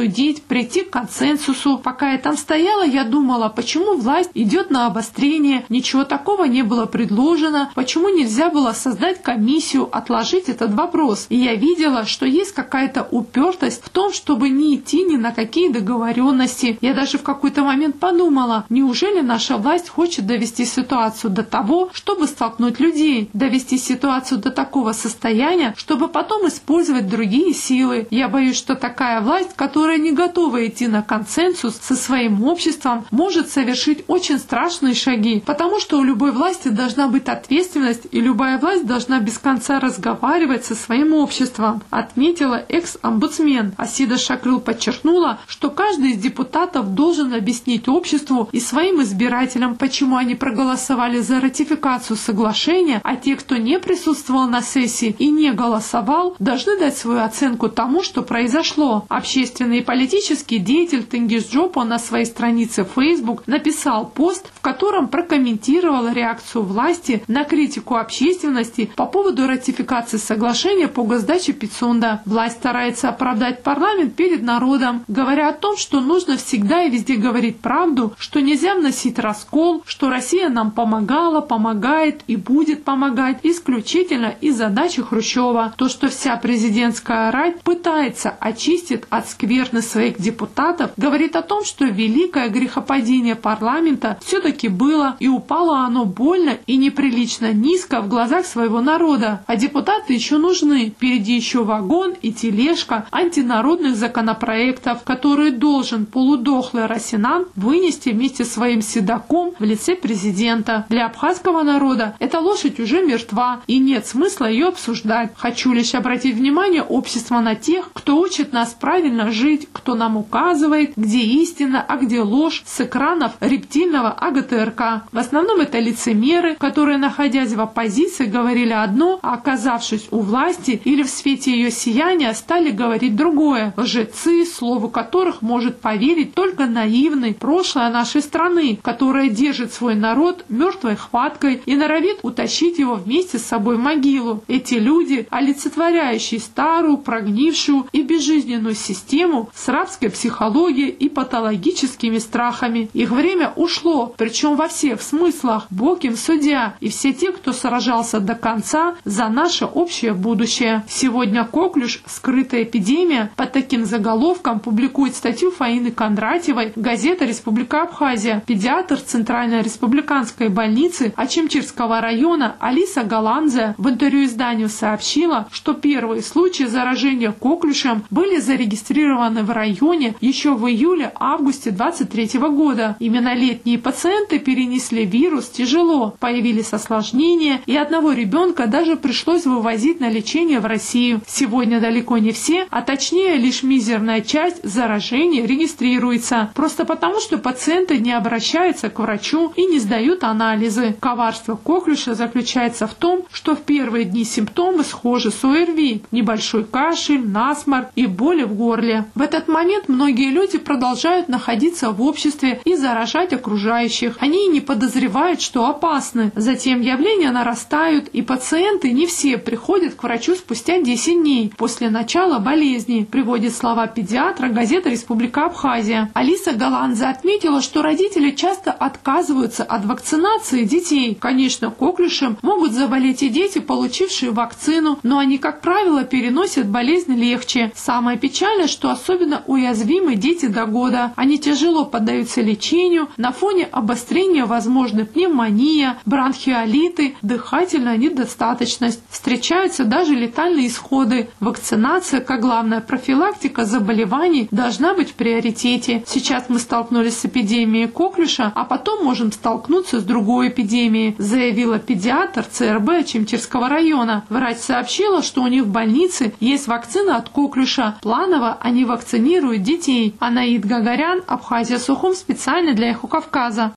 [0.47, 1.77] прийти к консенсусу.
[1.77, 6.85] Пока я там стояла, я думала, почему власть идет на обострение, ничего такого не было
[6.85, 11.27] предложено, почему нельзя было создать комиссию, отложить этот вопрос.
[11.29, 15.71] И я видела, что есть какая-то упертость в том, чтобы не идти ни на какие
[15.71, 16.77] договоренности.
[16.81, 22.27] Я даже в какой-то момент подумала, неужели наша власть хочет довести ситуацию до того, чтобы
[22.27, 28.07] столкнуть людей, довести ситуацию до такого состояния, чтобы потом использовать другие силы.
[28.09, 33.49] Я боюсь, что такая власть, которая не готова идти на консенсус со своим обществом, может
[33.49, 38.85] совершить очень страшные шаги, потому что у любой власти должна быть ответственность, и любая власть
[38.85, 43.73] должна без конца разговаривать со своим обществом, отметила экс-омбудсмен.
[43.77, 50.35] Асида Шакрыл подчеркнула, что каждый из депутатов должен объяснить обществу и своим избирателям, почему они
[50.35, 56.77] проголосовали за ратификацию соглашения, а те, кто не присутствовал на сессии и не голосовал, должны
[56.77, 59.05] дать свою оценку тому, что произошло.
[59.09, 66.11] Общественный и политический деятель Тенгиз Джопо на своей странице Facebook написал пост, в котором прокомментировал
[66.11, 72.21] реакцию власти на критику общественности по поводу ратификации соглашения по госдаче Пицунда.
[72.25, 77.59] Власть старается оправдать парламент перед народом, говоря о том, что нужно всегда и везде говорить
[77.59, 84.57] правду, что нельзя вносить раскол, что Россия нам помогала, помогает и будет помогать исключительно из
[84.57, 85.73] задачи Хрущева.
[85.77, 91.85] То, что вся президентская рать пытается очистить от скверны своих депутатов, говорит о том, что
[91.85, 98.81] великое грехопадение парламента все-таки было и упало оно больно и неприлично низко в глазах своего
[98.81, 99.43] народа.
[99.47, 100.89] А депутаты еще нужны.
[100.89, 108.81] Впереди еще вагон и тележка антинародных законопроектов, которые должен полудохлый Росинан вынести вместе с своим
[108.81, 110.85] седаком в лице президента.
[110.89, 115.31] Для абхазского народа эта лошадь уже мертва, и нет смысла ее обсуждать.
[115.35, 120.93] Хочу лишь обратить внимание общества на тех, кто учит нас правильно жить, кто нам указывает,
[120.95, 124.81] где истина, а где ложь, с экранов рептильного АГТРК.
[125.11, 131.03] В основном это лицемеры, которые, находясь в оппозиции, говорили одно, а оказавшись у власти или
[131.03, 133.73] в свете ее сияния, стали говорить другое.
[133.75, 140.95] Лжецы, слову которых может поверить только наивный прошлое нашей страны, которая держит свой народ мертвой
[140.95, 144.43] хваткой и норовит утащить его вместе с собой в могилу.
[144.47, 152.89] Эти люди, олицетворяющие старую, прогнившую и безжизненную систему с рабской психологией и патологическими страхами.
[152.93, 155.67] Их время ушло, причем во всех смыслах.
[155.69, 160.83] Бог им судья и все те, кто сражался до конца за наше общее будущее.
[160.87, 168.43] Сегодня Коклюш «Скрытая эпидемия» под таким заголовком публикует статью Фаины Кондратьевой газета «Республика Абхазия».
[168.45, 176.63] Педиатр Центральной республиканской больницы Ачимчирского района Алиса Голландзе в интервью изданию сообщила, что первые случаи
[176.63, 182.95] заражения коклюшем были зарегистрированы в районе еще в июле-августе 23 года.
[182.99, 190.09] Именно летние пациенты перенесли вирус тяжело, появились осложнения, и одного ребенка даже пришлось вывозить на
[190.09, 191.21] лечение в Россию.
[191.27, 197.99] Сегодня далеко не все, а точнее лишь мизерная часть заражений регистрируется, просто потому что пациенты
[197.99, 200.95] не обращаются к врачу и не сдают анализы.
[200.99, 207.27] Коварство коклюша заключается в том, что в первые дни симптомы схожи с ОРВИ, небольшой кашель,
[207.27, 209.05] насморк и боли в горле.
[209.15, 214.17] В этот момент многие люди продолжают находиться в обществе и заражать окружающих.
[214.19, 216.31] Они не подозревают, что опасны.
[216.35, 222.39] Затем явления нарастают, и пациенты не все приходят к врачу спустя 10 дней после начала
[222.39, 226.09] болезни, приводит слова педиатра газета «Республика Абхазия».
[226.15, 231.15] Алиса Голландзе отметила, что родители часто отказываются от вакцинации детей.
[231.19, 237.71] Конечно, коклюшем могут заболеть и дети, получившие вакцину, но они, как правило, переносят болезнь легче.
[237.75, 239.02] Самое печальное, что особенно
[239.47, 241.13] уязвимы дети до года.
[241.15, 249.01] Они тяжело поддаются лечению на фоне обострения возможной пневмония, бронхиолиты, дыхательная недостаточность.
[249.09, 251.29] Встречаются даже летальные исходы.
[251.39, 256.03] Вакцинация, как главная профилактика заболеваний, должна быть в приоритете.
[256.07, 262.43] Сейчас мы столкнулись с эпидемией коклюша, а потом можем столкнуться с другой эпидемией, заявила педиатр
[262.43, 264.25] ЦРБ Чемчирского района.
[264.29, 267.97] Врач сообщила, что у них в больнице есть вакцина от коклюша.
[268.01, 270.15] Планово они вакцинируют детей.
[270.19, 273.73] Анаид Гагарян, Абхазия Сухум специально для Эхо Кавказа.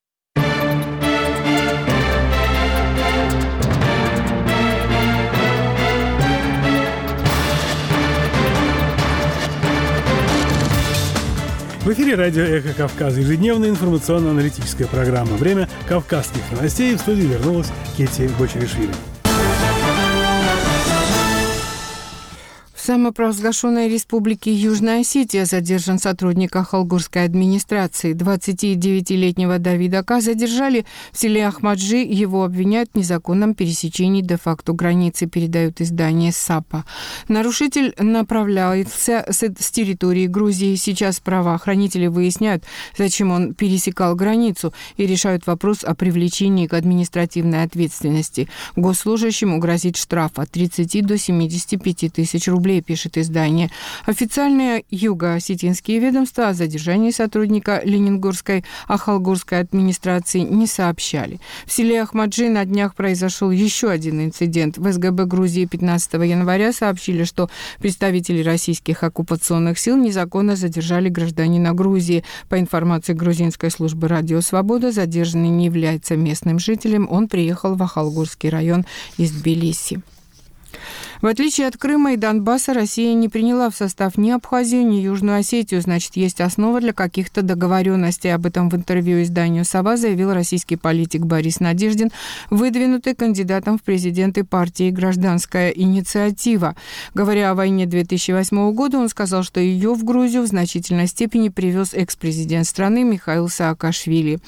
[11.83, 15.37] В эфире радио «Эхо Кавказа» ежедневная информационно-аналитическая программа.
[15.37, 16.95] Время кавказских новостей.
[16.95, 18.91] В студии вернулась Кетти Бочеришвили.
[22.87, 28.15] Самопровозглашенной республике Южная Осетия задержан сотрудник Ахалгурской администрации.
[28.15, 30.21] 29-летнего Давида К.
[30.21, 31.97] задержали в селе Ахмаджи.
[31.97, 36.85] Его обвиняют в незаконном пересечении де-факто границы, передают издание САПа.
[37.27, 40.77] Нарушитель направлялся с территории Грузии.
[40.77, 42.63] Сейчас правоохранители выясняют,
[42.97, 48.49] зачем он пересекал границу и решают вопрос о привлечении к административной ответственности.
[48.77, 53.71] Госслужащему грозит штраф от 30 до 75 тысяч рублей Москве, пишет издание.
[54.07, 61.41] Официальные юго-осетинские ведомства о задержании сотрудника Ленингорской Ахалгурской администрации не сообщали.
[61.67, 64.79] В селе Ахмаджи на днях произошел еще один инцидент.
[64.79, 72.25] В СГБ Грузии 15 января сообщили, что представители российских оккупационных сил незаконно задержали гражданина Грузии.
[72.49, 77.09] По информации грузинской службы «Радио Свобода», задержанный не является местным жителем.
[77.11, 78.85] Он приехал в Ахалгурский район
[79.19, 80.03] из Тбилиси.
[81.23, 85.39] В отличие от Крыма и Донбасса, Россия не приняла в состав ни Абхазию, ни Южную
[85.39, 85.81] Осетию.
[85.81, 88.29] Значит, есть основа для каких-то договоренностей.
[88.29, 92.11] Об этом в интервью изданию «Сова» заявил российский политик Борис Надеждин,
[92.51, 96.77] выдвинутый кандидатом в президенты партии «Гражданская инициатива».
[97.15, 101.95] Говоря о войне 2008 года, он сказал, что ее в Грузию в значительной степени привез
[101.95, 104.39] экс-президент страны Михаил Саакашвили.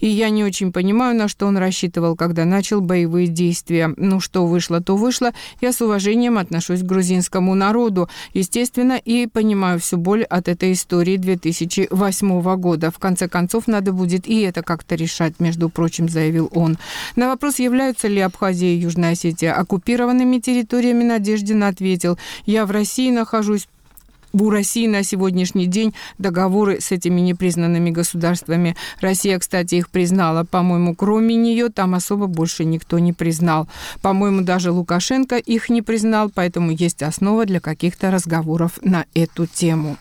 [0.00, 3.94] И я не очень понимаю, на что он рассчитывал, когда начал боевые действия.
[3.96, 5.32] Ну, что вышло, то вышло.
[5.60, 10.72] Я с уважением уважением отношусь к грузинскому народу, естественно, и понимаю всю боль от этой
[10.72, 12.90] истории 2008 года.
[12.90, 16.78] В конце концов, надо будет и это как-то решать, между прочим, заявил он.
[17.16, 23.10] На вопрос, являются ли Абхазия и Южная Осетия оккупированными территориями, Надеждин ответил, я в России
[23.10, 23.68] нахожусь
[24.32, 28.76] у России на сегодняшний день договоры с этими непризнанными государствами.
[29.00, 30.44] Россия, кстати, их признала.
[30.44, 33.68] По-моему, кроме нее там особо больше никто не признал.
[34.02, 39.96] По-моему, даже Лукашенко их не признал, поэтому есть основа для каких-то разговоров на эту тему.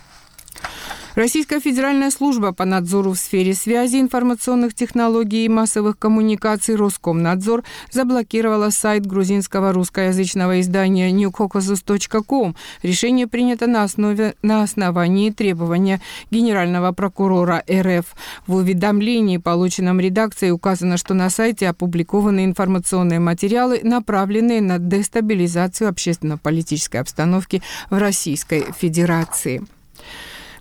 [1.17, 8.69] Российская федеральная служба по надзору в сфере связи, информационных технологий и массовых коммуникаций Роскомнадзор заблокировала
[8.69, 12.55] сайт грузинского русскоязычного издания newcaucasus.com.
[12.83, 18.05] Решение принято на, основе, на основании требования генерального прокурора РФ.
[18.45, 26.97] В уведомлении, полученном редакцией, указано, что на сайте опубликованы информационные материалы, направленные на дестабилизацию общественно-политической
[26.97, 29.65] обстановки в Российской Федерации.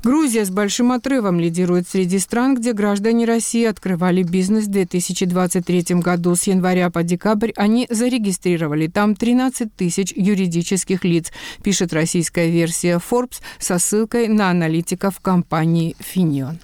[0.02, 6.34] Грузия с большим отрывом лидирует среди стран, где граждане России открывали бизнес в 2023 году.
[6.34, 11.32] С января по декабрь они зарегистрировали там 13 тысяч юридических лиц,
[11.62, 16.58] пишет российская версия Forbes со ссылкой на аналитиков компании «Финион».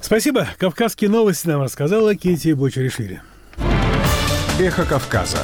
[0.00, 0.46] Спасибо.
[0.58, 3.22] Кавказские новости нам рассказала Кити Бочеришвили.
[4.60, 5.38] Эхо Кавказа.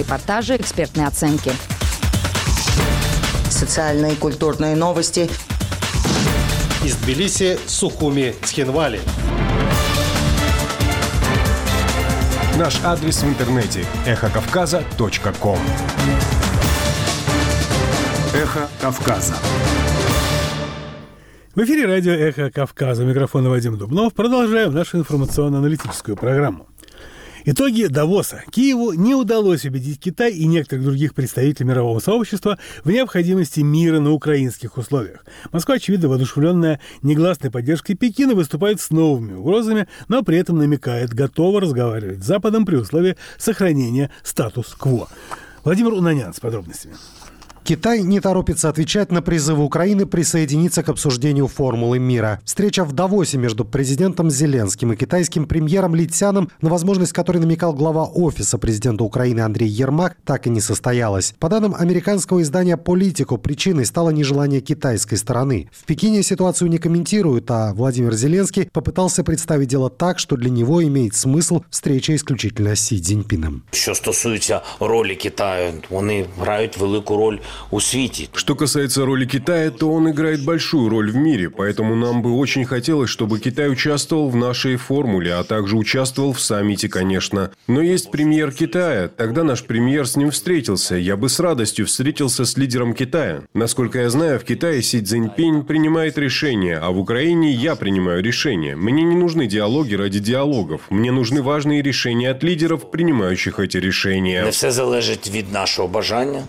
[0.00, 1.52] Репортажи, экспертные оценки.
[3.50, 5.30] Социальные и культурные новости.
[6.82, 9.00] Из Тбилиси, Сухуми, Цхинвали.
[12.56, 15.58] Наш адрес в интернете– эхокавказа.ком
[18.34, 19.34] Эхо Кавказа.
[21.54, 23.04] В эфире радио «Эхо Кавказа».
[23.04, 24.14] Микрофон Вадим Дубнов.
[24.14, 26.69] Продолжаем нашу информационно-аналитическую программу.
[27.44, 28.42] Итоги Давоса.
[28.50, 34.12] Киеву не удалось убедить Китай и некоторых других представителей мирового сообщества в необходимости мира на
[34.12, 35.24] украинских условиях.
[35.52, 41.60] Москва, очевидно, воодушевленная негласной поддержкой Пекина, выступает с новыми угрозами, но при этом намекает, готова
[41.60, 45.08] разговаривать с Западом при условии сохранения статус-кво.
[45.64, 46.94] Владимир Унанян с подробностями.
[47.64, 52.40] Китай не торопится отвечать на призывы Украины присоединиться к обсуждению формулы мира.
[52.44, 57.72] Встреча в Давосе между президентом Зеленским и китайским премьером Ли Цяном, на возможность которой намекал
[57.72, 61.34] глава офиса президента Украины Андрей Ермак, так и не состоялась.
[61.38, 65.68] По данным американского издания «Политику», причиной стало нежелание китайской стороны.
[65.72, 70.82] В Пекине ситуацию не комментируют, а Владимир Зеленский попытался представить дело так, что для него
[70.82, 73.62] имеет смысл встреча исключительно с Си Цзиньпином.
[73.72, 77.40] Что стосується роли Китаю, они играют великую роль
[77.70, 78.28] у свете.
[78.34, 82.64] Что касается роли Китая, то он играет большую роль в мире, поэтому нам бы очень
[82.64, 87.50] хотелось, чтобы Китай участвовал в нашей формуле, а также участвовал в саммите, конечно.
[87.66, 90.96] Но есть премьер Китая, тогда наш премьер с ним встретился.
[90.96, 93.42] Я бы с радостью встретился с лидером Китая.
[93.54, 98.76] Насколько я знаю, в Китае Си Цзиньпинь принимает решения, а в Украине я принимаю решения.
[98.76, 100.82] Мне не нужны диалоги ради диалогов.
[100.90, 104.44] Мне нужны важные решения от лидеров, принимающих эти решения.
[104.44, 106.42] Не все залежить від нашого бажання.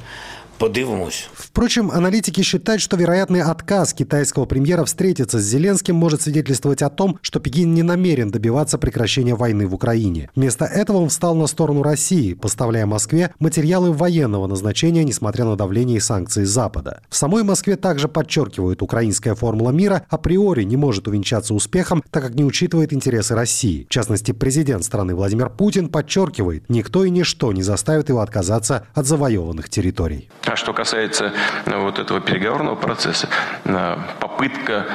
[0.61, 1.27] Подивимось.
[1.33, 7.17] Впрочем, аналитики считают, что вероятный отказ китайского премьера встретиться с Зеленским может свидетельствовать о том,
[7.23, 10.29] что Пекин не намерен добиваться прекращения войны в Украине.
[10.35, 15.97] Вместо этого он встал на сторону России, поставляя Москве материалы военного назначения, несмотря на давление
[15.97, 17.01] и санкции Запада.
[17.09, 22.35] В самой Москве также подчеркивают, украинская формула мира априори не может увенчаться успехом, так как
[22.35, 23.87] не учитывает интересы России.
[23.89, 29.07] В частности, президент страны Владимир Путин подчеркивает, никто и ничто не заставит его отказаться от
[29.07, 30.29] завоеванных территорий.
[30.51, 31.31] А что касается
[31.65, 33.29] э, вот этого переговорного процесса,
[33.63, 34.85] э, попытка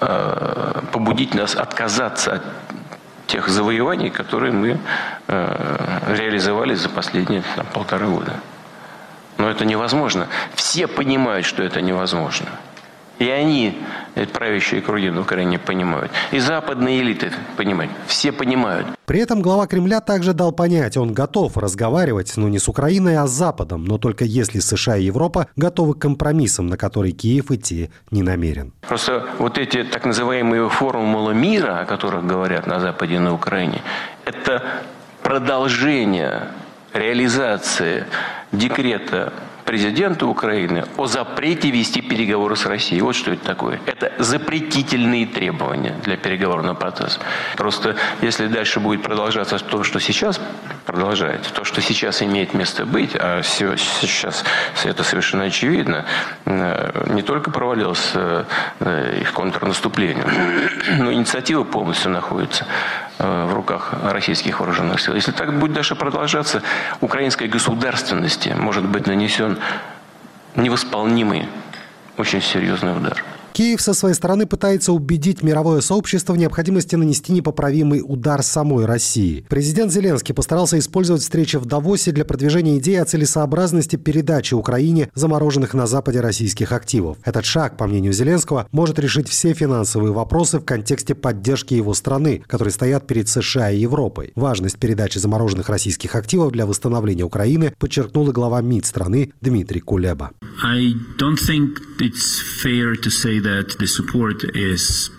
[0.00, 2.42] э, побудить нас отказаться от
[3.26, 4.78] тех завоеваний, которые мы
[5.26, 8.32] реализовали за последние там, полтора года.
[9.36, 10.28] Но это невозможно.
[10.54, 12.48] Все понимают, что это невозможно.
[13.18, 13.76] И они,
[14.32, 16.12] правящие круги на Украине, понимают.
[16.30, 17.92] И западные элиты понимают.
[18.06, 18.86] Все понимают.
[19.06, 23.26] При этом глава Кремля также дал понять, он готов разговаривать, ну не с Украиной, а
[23.26, 27.90] с Западом, но только если США и Европа готовы к компромиссам, на которые Киев идти
[28.10, 28.72] не намерен.
[28.82, 33.80] Просто вот эти так называемые формулы мира, о которых говорят на Западе и на Украине,
[34.26, 34.62] это
[35.22, 36.48] продолжение
[36.92, 38.04] реализации
[38.52, 39.32] декрета
[39.68, 43.02] президента Украины о запрете вести переговоры с Россией.
[43.02, 43.78] Вот что это такое.
[43.84, 47.20] Это запретительные требования для переговорного процесса.
[47.54, 50.40] Просто если дальше будет продолжаться то, что сейчас
[50.86, 54.42] продолжается, то, что сейчас имеет место быть, а сейчас
[54.84, 56.06] это совершенно очевидно,
[56.46, 58.44] э, не только провалилось э,
[59.20, 60.24] их контрнаступление,
[60.98, 65.14] но инициатива полностью находится э, в руках российских вооруженных сил.
[65.14, 66.62] Если так будет дальше продолжаться,
[67.00, 69.58] украинской государственности может быть нанесен
[70.54, 71.48] невосполнимый,
[72.16, 73.24] очень серьезный удар.
[73.58, 79.44] Киев со своей стороны пытается убедить мировое сообщество в необходимости нанести непоправимый удар самой России.
[79.48, 85.74] Президент Зеленский постарался использовать встречи в Давосе для продвижения идеи о целесообразности передачи Украине замороженных
[85.74, 87.18] на Западе российских активов.
[87.24, 92.44] Этот шаг, по мнению Зеленского, может решить все финансовые вопросы в контексте поддержки его страны,
[92.46, 94.30] которые стоят перед США и Европой.
[94.36, 100.30] Важность передачи замороженных российских активов для восстановления Украины подчеркнул и глава МИД страны Дмитрий Кулеба.
[100.62, 103.47] I don't think it's fair to say that
[103.78, 105.10] the support is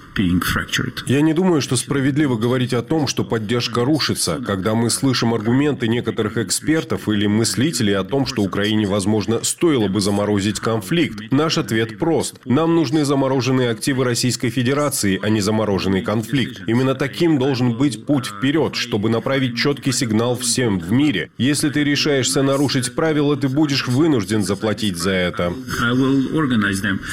[1.07, 5.87] Я не думаю, что справедливо говорить о том, что поддержка рушится, когда мы слышим аргументы
[5.87, 11.31] некоторых экспертов или мыслителей о том, что Украине, возможно, стоило бы заморозить конфликт.
[11.31, 12.39] Наш ответ прост.
[12.45, 16.61] Нам нужны замороженные активы Российской Федерации, а не замороженный конфликт.
[16.67, 21.31] Именно таким должен быть путь вперед, чтобы направить четкий сигнал всем в мире.
[21.37, 25.53] Если ты решаешься нарушить правила, ты будешь вынужден заплатить за это.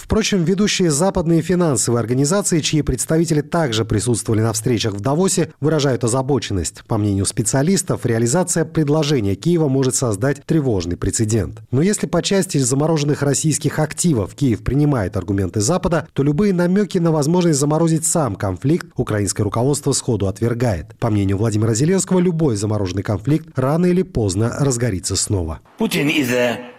[0.02, 6.82] Впрочем, ведущие западные финансовые организации, чьи представители также присутствовали на встречах в Давосе, выражают озабоченность.
[6.88, 11.61] По мнению специалистов, реализация предложения Киева может создать тревожный прецедент.
[11.70, 17.12] Но если по части замороженных российских активов Киев принимает аргументы Запада, то любые намеки на
[17.12, 20.97] возможность заморозить сам конфликт украинское руководство сходу отвергает.
[20.99, 25.61] По мнению Владимира Зеленского, любой замороженный конфликт рано или поздно разгорится снова.
[25.76, 26.09] Путин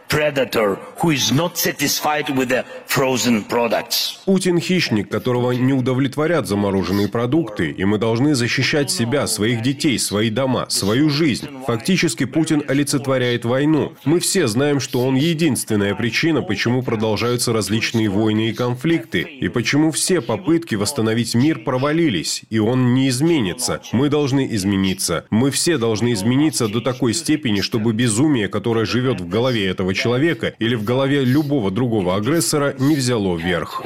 [0.07, 4.17] predator who is not satisfied with the frozen products.
[4.25, 10.29] Путин хищник, которого не удовлетворят замороженные продукты, и мы должны защищать себя, своих детей, свои
[10.29, 11.47] дома, свою жизнь.
[11.65, 13.93] Фактически Путин олицетворяет войну.
[14.05, 19.91] Мы все знаем, что он единственная причина, почему продолжаются различные войны и конфликты, и почему
[19.91, 23.81] все попытки восстановить мир провалились, и он не изменится.
[23.91, 25.25] Мы должны измениться.
[25.29, 30.53] Мы все должны измениться до такой степени, чтобы безумие, которое живет в голове этого человека
[30.59, 33.81] или в голове любого другого агрессора не взяло вверх.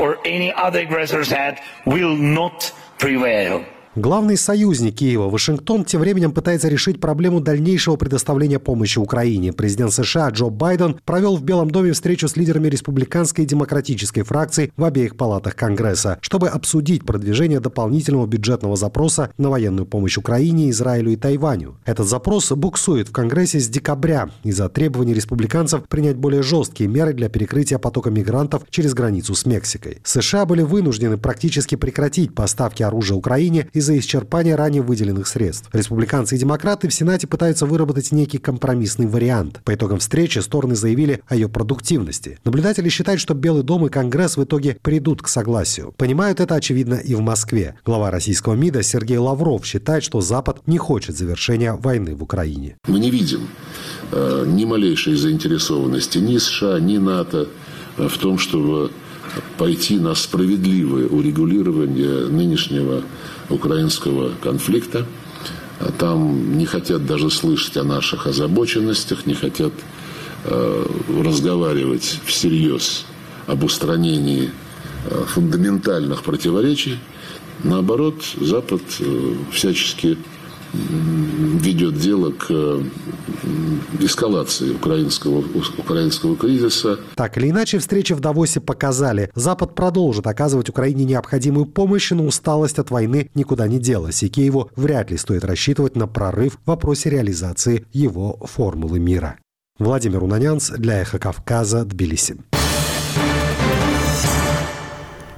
[3.97, 9.51] Главный союзник Киева, Вашингтон, тем временем пытается решить проблему дальнейшего предоставления помощи Украине.
[9.51, 14.71] Президент США Джо Байден провел в Белом доме встречу с лидерами республиканской и демократической фракций
[14.77, 21.11] в обеих палатах Конгресса, чтобы обсудить продвижение дополнительного бюджетного запроса на военную помощь Украине, Израилю
[21.11, 21.75] и Тайваню.
[21.83, 27.27] Этот запрос буксует в Конгрессе с декабря из-за требований республиканцев принять более жесткие меры для
[27.27, 29.97] перекрытия потока мигрантов через границу с Мексикой.
[30.05, 35.69] США были вынуждены практически прекратить поставки оружия Украине и из-за исчерпания ранее выделенных средств.
[35.73, 39.59] Республиканцы и демократы в Сенате пытаются выработать некий компромиссный вариант.
[39.65, 42.39] По итогам встречи стороны заявили о ее продуктивности.
[42.45, 45.93] Наблюдатели считают, что Белый дом и Конгресс в итоге придут к согласию.
[45.97, 47.75] Понимают это, очевидно, и в Москве.
[47.86, 52.77] Глава российского МИДа Сергей Лавров считает, что Запад не хочет завершения войны в Украине.
[52.88, 53.47] Мы не видим
[54.11, 57.47] э, ни малейшей заинтересованности ни США, ни НАТО
[57.97, 58.91] э, в том, чтобы
[59.57, 63.03] пойти на справедливое урегулирование нынешнего
[63.51, 65.05] украинского конфликта.
[65.79, 69.73] А там не хотят даже слышать о наших озабоченностях, не хотят
[70.45, 70.85] э,
[71.23, 73.05] разговаривать всерьез
[73.47, 74.51] об устранении
[75.05, 76.99] э, фундаментальных противоречий.
[77.63, 80.17] Наоборот, Запад э, всячески
[80.74, 82.84] ведет дело к
[83.99, 85.43] эскалации украинского,
[85.78, 86.99] украинского кризиса.
[87.15, 92.80] Так или иначе, встречи в Давосе показали, Запад продолжит оказывать Украине необходимую помощь, но усталость
[92.80, 97.09] от войны никуда не делась, и Киеву вряд ли стоит рассчитывать на прорыв в вопросе
[97.09, 99.38] реализации его формулы мира.
[99.80, 102.38] Владимир Унанянц для «Эхо Кавказа», Тбилиси.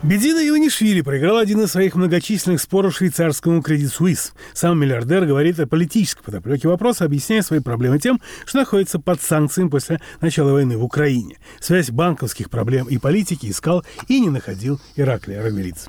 [0.04, 4.34] Бедина Иванишвили проиграл один из своих многочисленных споров швейцарскому Credit Suisse.
[4.54, 9.70] Сам миллиардер говорит о политической подоплеке вопроса, объясняя свои проблемы тем, что находится под санкциями
[9.70, 11.38] после начала войны в Украине.
[11.62, 15.88] Связь банковских проблем и политики искал и не находил Ираклия Рагвелиц.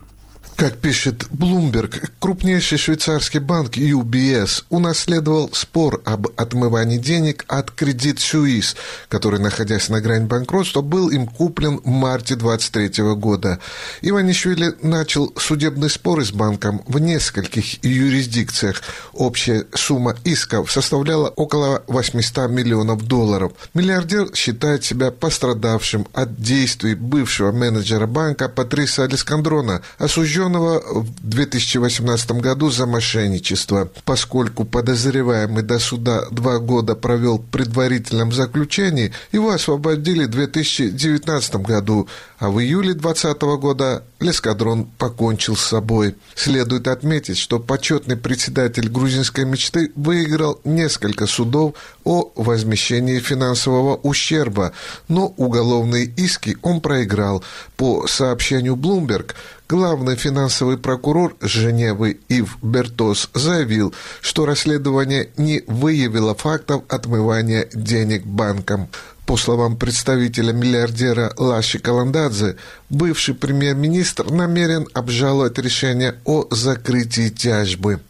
[0.56, 8.76] Как пишет Bloomberg, крупнейший швейцарский банк UBS унаследовал спор об отмывании денег от Credit Suisse,
[9.08, 13.58] который, находясь на грани банкротства, был им куплен в марте 23 года.
[14.00, 18.82] Иванишвили начал судебный спор с банком в нескольких юрисдикциях.
[19.12, 23.52] Общая сумма исков составляла около 800 миллионов долларов.
[23.74, 32.32] Миллиардер считает себя пострадавшим от действий бывшего менеджера банка Патриса Алескандрона, осужденного осужденного в 2018
[32.32, 33.88] году за мошенничество.
[34.04, 42.08] Поскольку подозреваемый до суда два года провел в предварительном заключении, его освободили в 2019 году,
[42.38, 46.14] а в июле 2020 года Лескадрон покончил с собой.
[46.34, 51.74] Следует отметить, что почетный председатель грузинской мечты выиграл несколько судов
[52.04, 54.72] о возмещении финансового ущерба,
[55.08, 57.42] но уголовные иски он проиграл.
[57.76, 59.34] По сообщению Bloomberg,
[59.68, 68.88] главный финансовый прокурор Женевы Ив Бертос заявил, что расследование не выявило фактов отмывания денег банкам.
[69.26, 72.56] По словам представителя миллиардера Лаши Каландадзе,
[72.90, 78.00] бывший премьер-министр намерен обжаловать решение о закрытии тяжбы.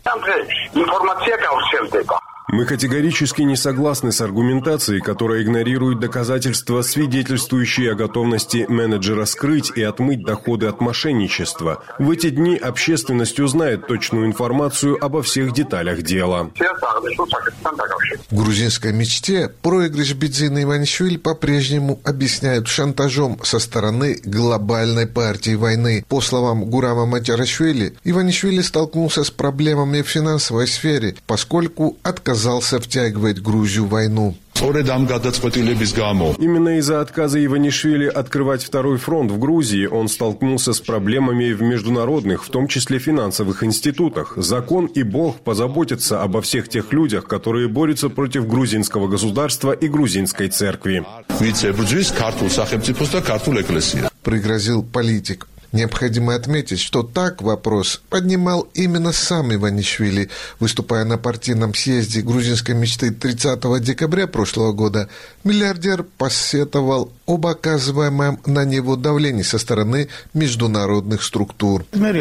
[2.54, 9.82] Мы категорически не согласны с аргументацией, которая игнорирует доказательства, свидетельствующие о готовности менеджера скрыть и
[9.82, 11.82] отмыть доходы от мошенничества.
[11.98, 16.52] В эти дни общественность узнает точную информацию обо всех деталях дела.
[18.30, 26.04] В грузинской мечте проигрыш Бедзина Иванишвили по-прежнему объясняют шантажом со стороны глобальной партии войны.
[26.08, 33.40] По словам Гурама Матярашвили, Иванишвили столкнулся с проблемами в финансовой сфере, поскольку отказался отказался втягивать
[33.40, 34.34] Грузию в войну.
[36.38, 42.44] Именно из-за отказа Иванишвили открывать второй фронт в Грузии он столкнулся с проблемами в международных,
[42.44, 44.34] в том числе финансовых институтах.
[44.36, 50.48] Закон и Бог позаботятся обо всех тех людях, которые борются против грузинского государства и грузинской
[50.48, 51.02] церкви.
[54.22, 55.46] Пригрозил политик.
[55.74, 63.10] Необходимо отметить, что так вопрос поднимал именно сам Иванишвили, выступая на партийном съезде грузинской мечты
[63.10, 65.08] 30 декабря прошлого года.
[65.42, 71.84] Миллиардер посетовал об оказываемом на него давлении со стороны международных структур.
[71.92, 72.12] Я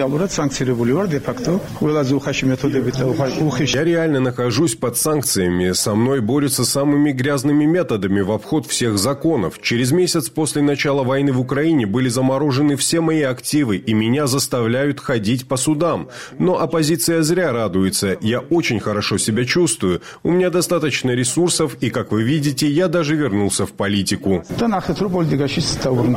[3.83, 5.73] реально нахожусь под санкциями.
[5.73, 9.61] Со мной борются самыми грязными методами в обход всех законов.
[9.61, 14.25] Через месяц после начала войны в Украине были заморожены все мои активы активы, и меня
[14.25, 16.07] заставляют ходить по судам.
[16.39, 18.17] Но оппозиция зря радуется.
[18.21, 20.01] Я очень хорошо себя чувствую.
[20.23, 24.45] У меня достаточно ресурсов, и, как вы видите, я даже вернулся в политику.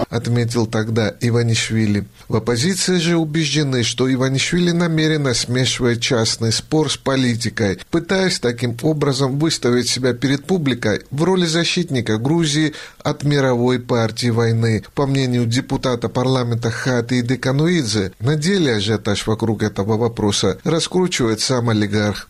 [0.08, 2.04] отметил тогда Иванишвили.
[2.28, 9.38] В оппозиции же убеждены, что Иванишвили намеренно смешивает частный спор с политикой, пытаясь таким образом
[9.40, 12.72] выставить себя перед публикой в роли защитника Грузии
[13.02, 14.84] от мировой партии войны.
[14.94, 16.70] По мнению депутата парламента
[17.16, 22.28] Хаты Декануидзе, на деле ажиотаж вокруг этого вопроса раскручивает сам олигарх.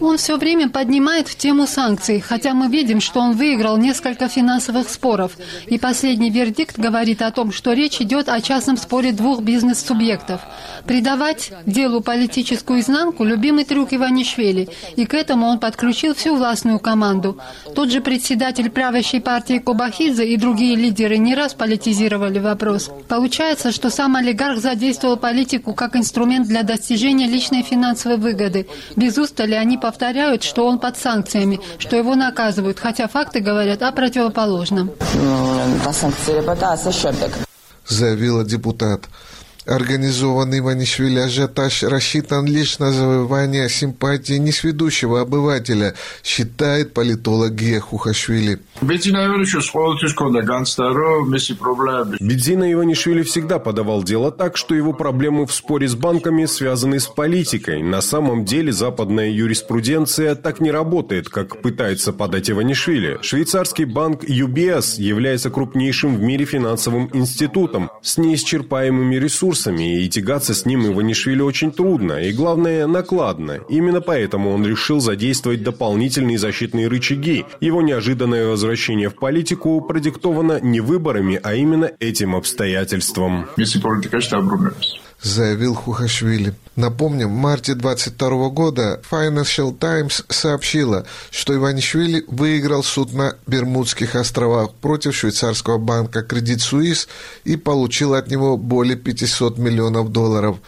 [0.00, 5.36] Он все время поднимает тему санкций, хотя мы видим, что он выиграл несколько финансовых споров.
[5.66, 10.40] И последний вердикт говорит о том, что речь идет о частном споре двух бизнес-субъектов.
[10.86, 17.38] Придавать делу политическую изнанку– любимый трюк Иванишвили, и к этому он подключил всю властную команду.
[17.74, 22.90] Тот же председатель правящей партии Кобахидзе и другие лидеры не раз политизировали вопрос.
[23.08, 28.66] Получается, что сам олигарх задействовал политику как инструмент для достижения личной финансовой выгоды.
[28.96, 33.92] Без устали они повторяют, что он под санкциями, что его наказывают, хотя факты говорят о
[33.92, 34.90] противоположном.
[37.86, 39.02] Заявила депутат.
[39.68, 45.94] Организованный Иванишвили ажиотаж рассчитан лишь на завоевание симпатии несведущего обывателя,
[46.24, 48.60] считает политолог Гия Хухашвили.
[52.18, 57.06] Бедзина Иванишвили всегда подавал дело так, что его проблемы в споре с банками связаны с
[57.06, 57.82] политикой.
[57.82, 63.18] На самом деле западная юриспруденция так не работает, как пытается подать Иванишвили.
[63.20, 70.54] Швейцарский банк UBS является крупнейшим в мире финансовым институтом с неисчерпаемыми ресурсами ресурсами, и тягаться
[70.54, 73.60] с ним Иванишвили очень трудно, и, главное, накладно.
[73.68, 77.44] Именно поэтому он решил задействовать дополнительные защитные рычаги.
[77.60, 83.46] Его неожиданное возвращение в политику продиктовано не выборами, а именно этим обстоятельством
[85.20, 86.54] заявил Хухашвили.
[86.78, 94.74] Напомним, в марте 22 года Financial Times сообщила, что Иванишвили выиграл суд на Бермудских островах
[94.74, 97.08] против швейцарского банка Credit Suisse
[97.42, 100.58] и получил от него более 500 миллионов долларов.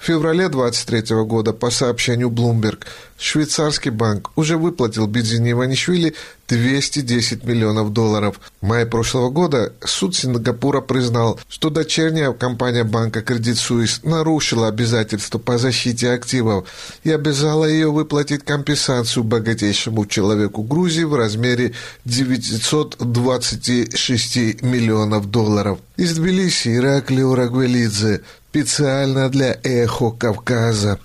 [0.00, 2.84] В феврале 23 года, по сообщению Bloomberg,
[3.16, 6.16] швейцарский банк уже выплатил Бедзине Иванишвили
[6.48, 8.40] 210 миллионов долларов.
[8.60, 15.38] В мае прошлого года суд Сингапура признал, что дочерняя компания банка Credit Suisse нарушила обязательства
[15.38, 16.66] по защите активов
[17.04, 25.78] и обязала ее выплатить компенсацию богатейшему человеку Грузии в размере 926 миллионов долларов.
[25.96, 30.98] Из Тбилиси Ираклий Урагвелидзе специально для «Эхо Кавказа».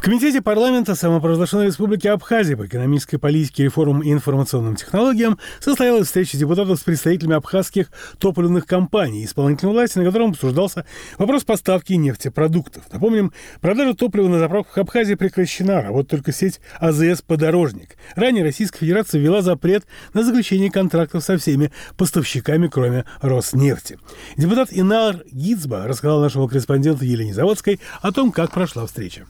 [0.00, 6.38] В Комитете парламента самопровозглашенной Республики Абхазия по экономической политике, реформам и информационным технологиям состоялась встреча
[6.38, 10.86] депутатов с представителями абхазских топливных компаний исполнительной власти, на котором обсуждался
[11.18, 12.84] вопрос поставки нефтепродуктов.
[12.90, 17.98] Напомним, продажа топлива на заправках Абхазии прекращена, работает только сеть АЗС «Подорожник».
[18.16, 19.84] Ранее Российская Федерация ввела запрет
[20.14, 23.98] на заключение контрактов со всеми поставщиками, кроме Роснефти.
[24.38, 29.26] Депутат Инар Гицба рассказал нашему корреспонденту Елене Заводской о том, как прошла встреча.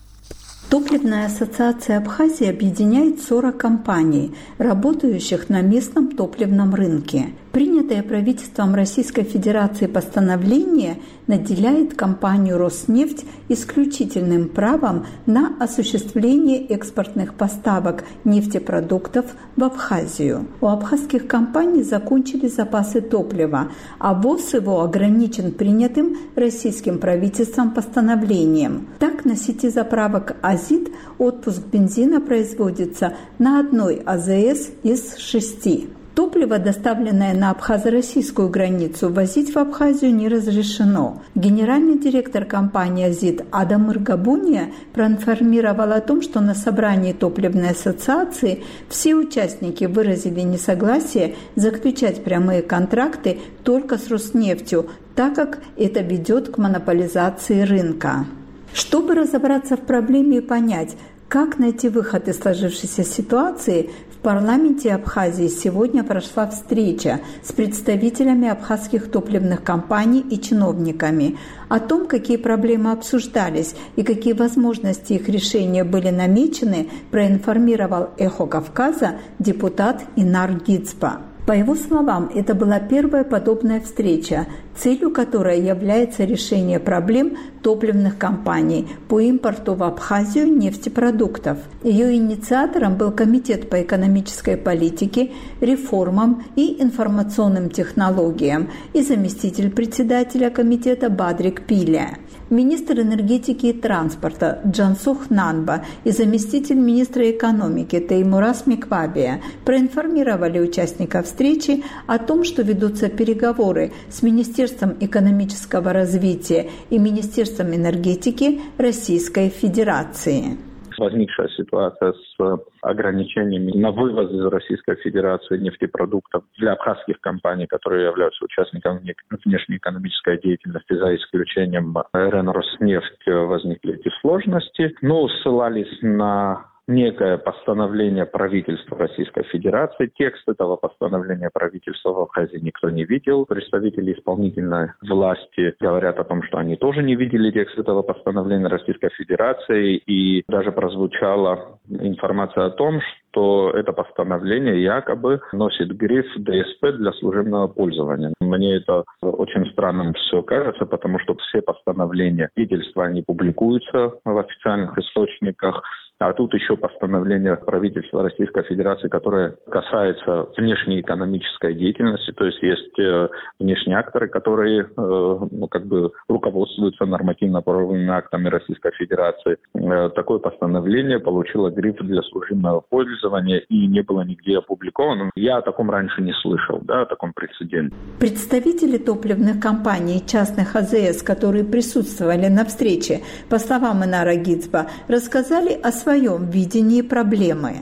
[0.71, 7.31] Топливная ассоциация Абхазии объединяет 40 компаний, работающих на местном топливном рынке.
[7.53, 19.27] Принятое правительством Российской Федерации постановление наделяет компанию «Роснефть» исключительным правом на осуществление экспортных поставок нефтепродуктов
[19.57, 20.47] в Абхазию.
[20.61, 28.87] У абхазских компаний закончились запасы топлива, а ВОЗ его ограничен принятым российским правительством постановлением.
[29.01, 30.89] Так, на сети заправок «Азит»
[31.19, 35.89] отпуск бензина производится на одной АЗС из шести.
[36.15, 41.23] Топливо, доставленное на абхазо-российскую границу, возить в Абхазию не разрешено.
[41.37, 49.15] Генеральный директор компании «Азит» Адам Иргабуния проинформировал о том, что на собрании топливной ассоциации все
[49.15, 57.63] участники выразили несогласие заключать прямые контракты только с Роснефтью, так как это ведет к монополизации
[57.63, 58.27] рынка.
[58.73, 60.97] Чтобы разобраться в проблеме и понять,
[61.29, 63.91] как найти выход из сложившейся ситуации,
[64.21, 71.39] в парламенте Абхазии сегодня прошла встреча с представителями абхазских топливных компаний и чиновниками.
[71.71, 79.13] О том, какие проблемы обсуждались и какие возможности их решения были намечены, проинформировал «Эхо Кавказа»
[79.39, 81.23] депутат Инар Гицпа.
[81.51, 84.47] По его словам, это была первая подобная встреча,
[84.77, 91.59] целью которой является решение проблем топливных компаний по импорту в Абхазию нефтепродуктов.
[91.83, 101.11] Ее инициатором был Комитет по экономической политике, реформам и информационным технологиям и заместитель председателя комитета
[101.11, 102.11] Бадрик Пиля.
[102.51, 111.85] Министр энергетики и транспорта Джансух Нанба и заместитель министра экономики Теймурас Миквабия проинформировали участников встречи
[112.09, 120.59] о том, что ведутся переговоры с Министерством экономического развития и Министерством энергетики Российской Федерации
[121.01, 128.45] возникшая ситуация с ограничениями на вывоз из Российской Федерации нефтепродуктов для абхазских компаний, которые являются
[128.45, 134.95] участниками внешнеэкономической деятельности, за исключением РН «Роснефть», возникли эти сложности.
[135.03, 140.11] Но ссылались на некое постановление правительства Российской Федерации.
[140.17, 143.47] Текст этого постановления правительства в Абхазии никто не видел.
[143.47, 149.11] Представители исполнительной власти говорят о том, что они тоже не видели текст этого постановления Российской
[149.11, 149.97] Федерации.
[149.97, 157.69] И даже прозвучала информация о том, что это постановление якобы носит гриф ДСП для служебного
[157.69, 158.35] пользования.
[158.41, 164.99] Мне это очень странным все кажется, потому что все постановления правительства, они публикуются в официальных
[164.99, 165.83] источниках,
[166.21, 172.99] а тут еще постановление правительства Российской Федерации, которое касается внешней экономической деятельности, то есть есть
[172.99, 179.57] э, внешние акторы, которые э, ну, как бы руководствуются нормативно-правовыми актами Российской Федерации.
[179.75, 185.31] Э, такое постановление получило гриф для служебного пользования и не было нигде опубликовано.
[185.37, 187.97] Я о таком раньше не слышал, да, о таком прецеденте.
[188.19, 195.91] Представители топливных компаний частных АЗС, которые присутствовали на встрече, по словам Инара Гицба, рассказали о
[195.91, 197.75] своем своем видении проблемы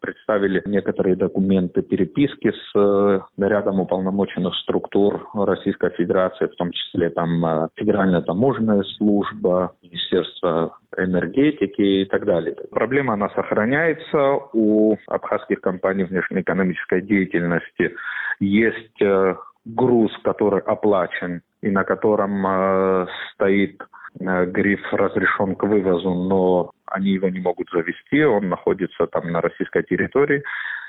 [0.00, 7.44] представили некоторые документы переписки с э, рядом уполномоченных структур Российской Федерации, в том числе там
[7.44, 12.54] э, Федеральная таможенная служба, Министерство энергетики и так далее.
[12.70, 14.18] Проблема, она сохраняется.
[14.52, 17.92] У абхазских компаний внешнеэкономической деятельности
[18.38, 19.34] есть э,
[19.64, 23.82] груз, который оплачен и на котором стоит
[24.18, 29.82] гриф разрешен к вывозу, но они его не могут завести, он находится там на российской
[29.82, 30.42] территории.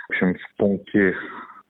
[0.08, 1.16] В общем, в пункте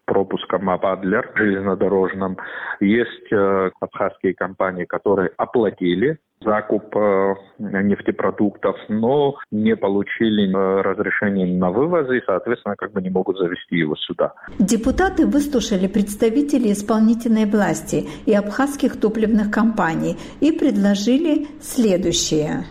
[0.05, 2.37] пропуска Мападлер железнодорожном.
[2.79, 11.71] Есть э, абхазские компании, которые оплатили закуп э, нефтепродуктов, но не получили э, разрешение на
[11.71, 14.33] вывоз и, соответственно, как бы не могут завести его сюда.
[14.59, 22.65] Депутаты выслушали представителей исполнительной власти и абхазских топливных компаний и предложили следующее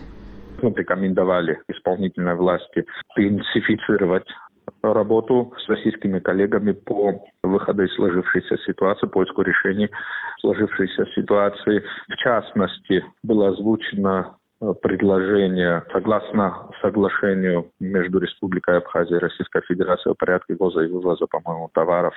[0.61, 4.25] мы рекомендовали исполнительной власти интенсифицировать
[4.81, 9.89] работу с российскими коллегами по выходу из сложившейся ситуации, поиску решений
[10.39, 11.83] сложившейся ситуации.
[12.09, 20.15] В частности, было озвучено э, предложение согласно соглашению между Республикой Абхазия и Российской Федерацией о
[20.15, 22.13] порядке ввоза и вывоза, по-моему, товаров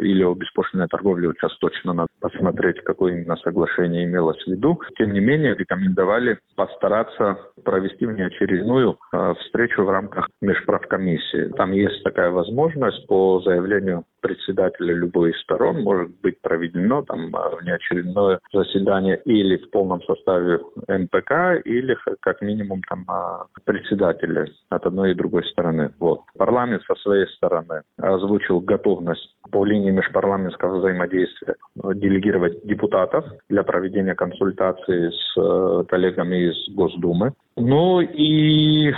[0.00, 4.80] или о беспошлиной торговле, сейчас точно надо посмотреть, какое именно соглашение имелось в виду.
[4.98, 11.52] Тем не менее, рекомендовали постараться провести внеочередную э, встречу в рамках межправкомиссии.
[11.56, 17.56] Там есть такая возможность по заявлению председателя любой из сторон может быть проведено там э,
[17.60, 20.58] внеочередное заседание или в полном составе
[20.88, 23.06] МПК, или как минимум там
[23.64, 25.92] председателя от одной и другой стороны.
[26.00, 26.22] Вот.
[26.36, 31.54] Парламент со своей стороны озвучил готовность по линии межпарламентского взаимодействия
[31.94, 37.32] делегировать депутатов для проведения консультаций с э, коллегами из Госдумы.
[37.56, 38.92] Ну и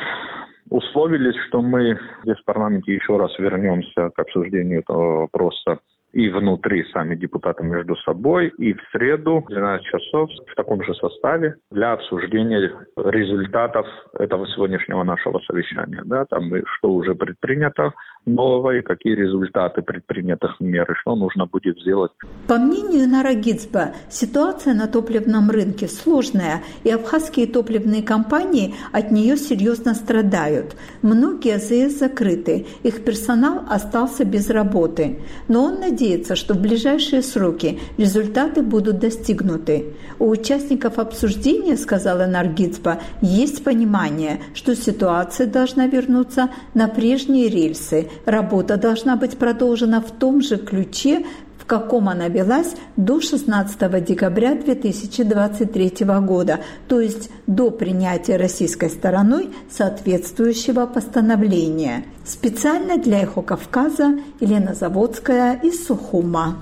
[0.71, 5.79] условились, что мы здесь в парламенте еще раз вернемся к обсуждению этого вопроса
[6.13, 10.95] и внутри сами депутаты между собой, и в среду в 12 часов в таком же
[10.95, 13.87] составе для обсуждения результатов
[14.19, 16.03] этого сегодняшнего нашего совещания.
[16.05, 17.93] Да, там что уже предпринято
[18.27, 22.13] нового и какие результаты предпринятых мер и что нужно будет сделать.
[22.47, 29.37] По мнению Нара Гицба, ситуация на топливном рынке сложная, и абхазские топливные компании от нее
[29.37, 30.77] серьезно страдают.
[31.03, 35.21] Многие АЗС закрыты, их персонал остался без работы.
[35.49, 39.87] Но он надеется, надеяться, что в ближайшие сроки результаты будут достигнуты.
[40.19, 48.09] У участников обсуждения, сказала Наргицба, есть понимание, что ситуация должна вернуться на прежние рельсы.
[48.27, 51.25] Работа должна быть продолжена в том же ключе,
[51.69, 60.87] каком она велась до 16 декабря 2023 года, то есть до принятия российской стороной соответствующего
[60.87, 62.05] постановления.
[62.25, 66.57] Специально для «Эхо Кавказа» Елена Заводская из Сухума.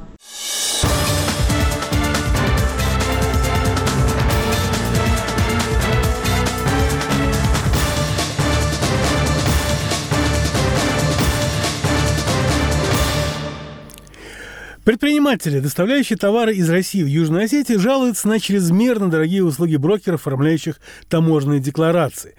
[14.87, 20.79] Предприниматели, доставляющие товары из России в Южную Осетию, жалуются на чрезмерно дорогие услуги брокеров, оформляющих
[21.09, 22.37] таможенные декларации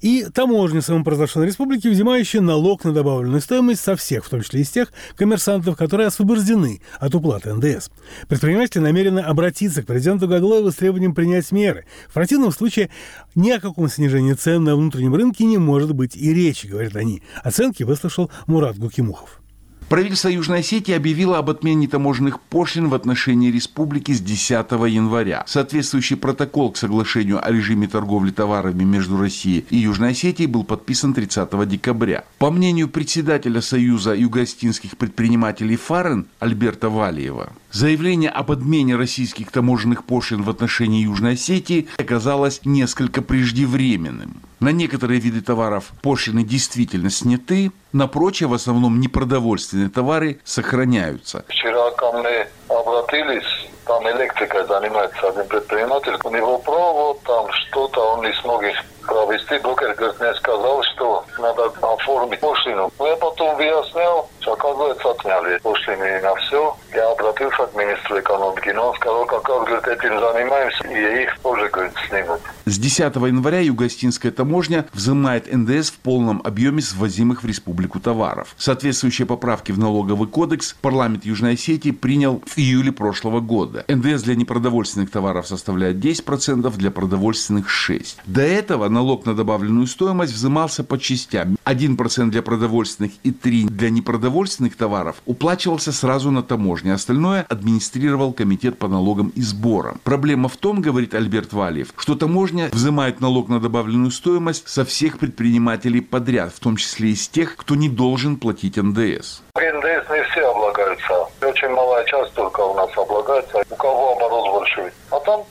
[0.00, 4.70] и таможня самопровозглашенной республики, взимающая налог на добавленную стоимость со всех, в том числе из
[4.70, 7.90] тех коммерсантов, которые освобождены от уплаты НДС.
[8.26, 11.84] Предприниматели намерены обратиться к президенту Гаглоеву с требованием принять меры.
[12.08, 12.90] В противном случае
[13.36, 17.22] ни о каком снижении цен на внутреннем рынке не может быть и речи, говорят они.
[17.44, 19.43] Оценки выслушал Мурат Гукимухов.
[19.88, 25.44] Правительство Южной Осетии объявило об отмене таможенных пошлин в отношении республики с 10 января.
[25.46, 31.12] Соответствующий протокол к соглашению о режиме торговли товарами между Россией и Южной Осетией был подписан
[31.12, 32.24] 30 декабря.
[32.38, 40.42] По мнению председателя Союза югостинских предпринимателей ФАРЕН Альберта Валиева, заявление об отмене российских таможенных пошлин
[40.42, 44.40] в отношении Южной Осетии оказалось несколько преждевременным.
[44.60, 51.44] На некоторые виды товаров пошлины действительно сняты, на прочие, в основном непродовольственные товары, сохраняются.
[51.48, 58.24] Вчера ко мне обратились, там электрикой занимается один предприниматель, у него провод, там что-то, он
[58.24, 58.76] не смог их
[59.06, 59.58] провести.
[59.58, 62.90] Брокер говорит, мне сказал, что надо оформить пошлину.
[62.98, 66.76] Но я потом выяснял, что, оказывается, отняли пошлины на все.
[66.94, 71.38] Я обратился к министру экономики, но он сказал, как раз, говорит, этим занимаемся, и их
[71.40, 72.40] тоже, говорит, снимут.
[72.66, 78.54] С 10 января Югостинская таможня взимает НДС в полном объеме с ввозимых в республику товаров.
[78.56, 83.73] Соответствующие поправки в налоговый кодекс парламент Южной Осетии принял в июле прошлого года.
[83.88, 88.18] НДС для непродовольственных товаров составляет 10%, для продовольственных 6%.
[88.26, 91.56] До этого налог на добавленную стоимость взимался по частям.
[91.64, 96.94] 1% для продовольственных и 3% для непродовольственных товаров уплачивался сразу на таможне.
[96.94, 100.00] Остальное администрировал комитет по налогам и сборам.
[100.04, 105.18] Проблема в том, говорит Альберт Валиев, что таможня взимает налог на добавленную стоимость со всех
[105.18, 109.40] предпринимателей подряд, в том числе из тех, кто не должен платить НДС.
[109.56, 111.28] НДС не все облагаются.
[111.42, 113.62] Очень малая часть только у нас облагается.
[113.70, 114.90] У кого оборот большой.
[115.10, 115.44] А там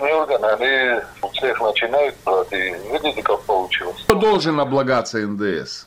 [0.00, 2.52] таможенные органы, они у всех начинают брать.
[2.52, 4.02] И видите, как получилось.
[4.04, 5.86] Кто должен облагаться НДС?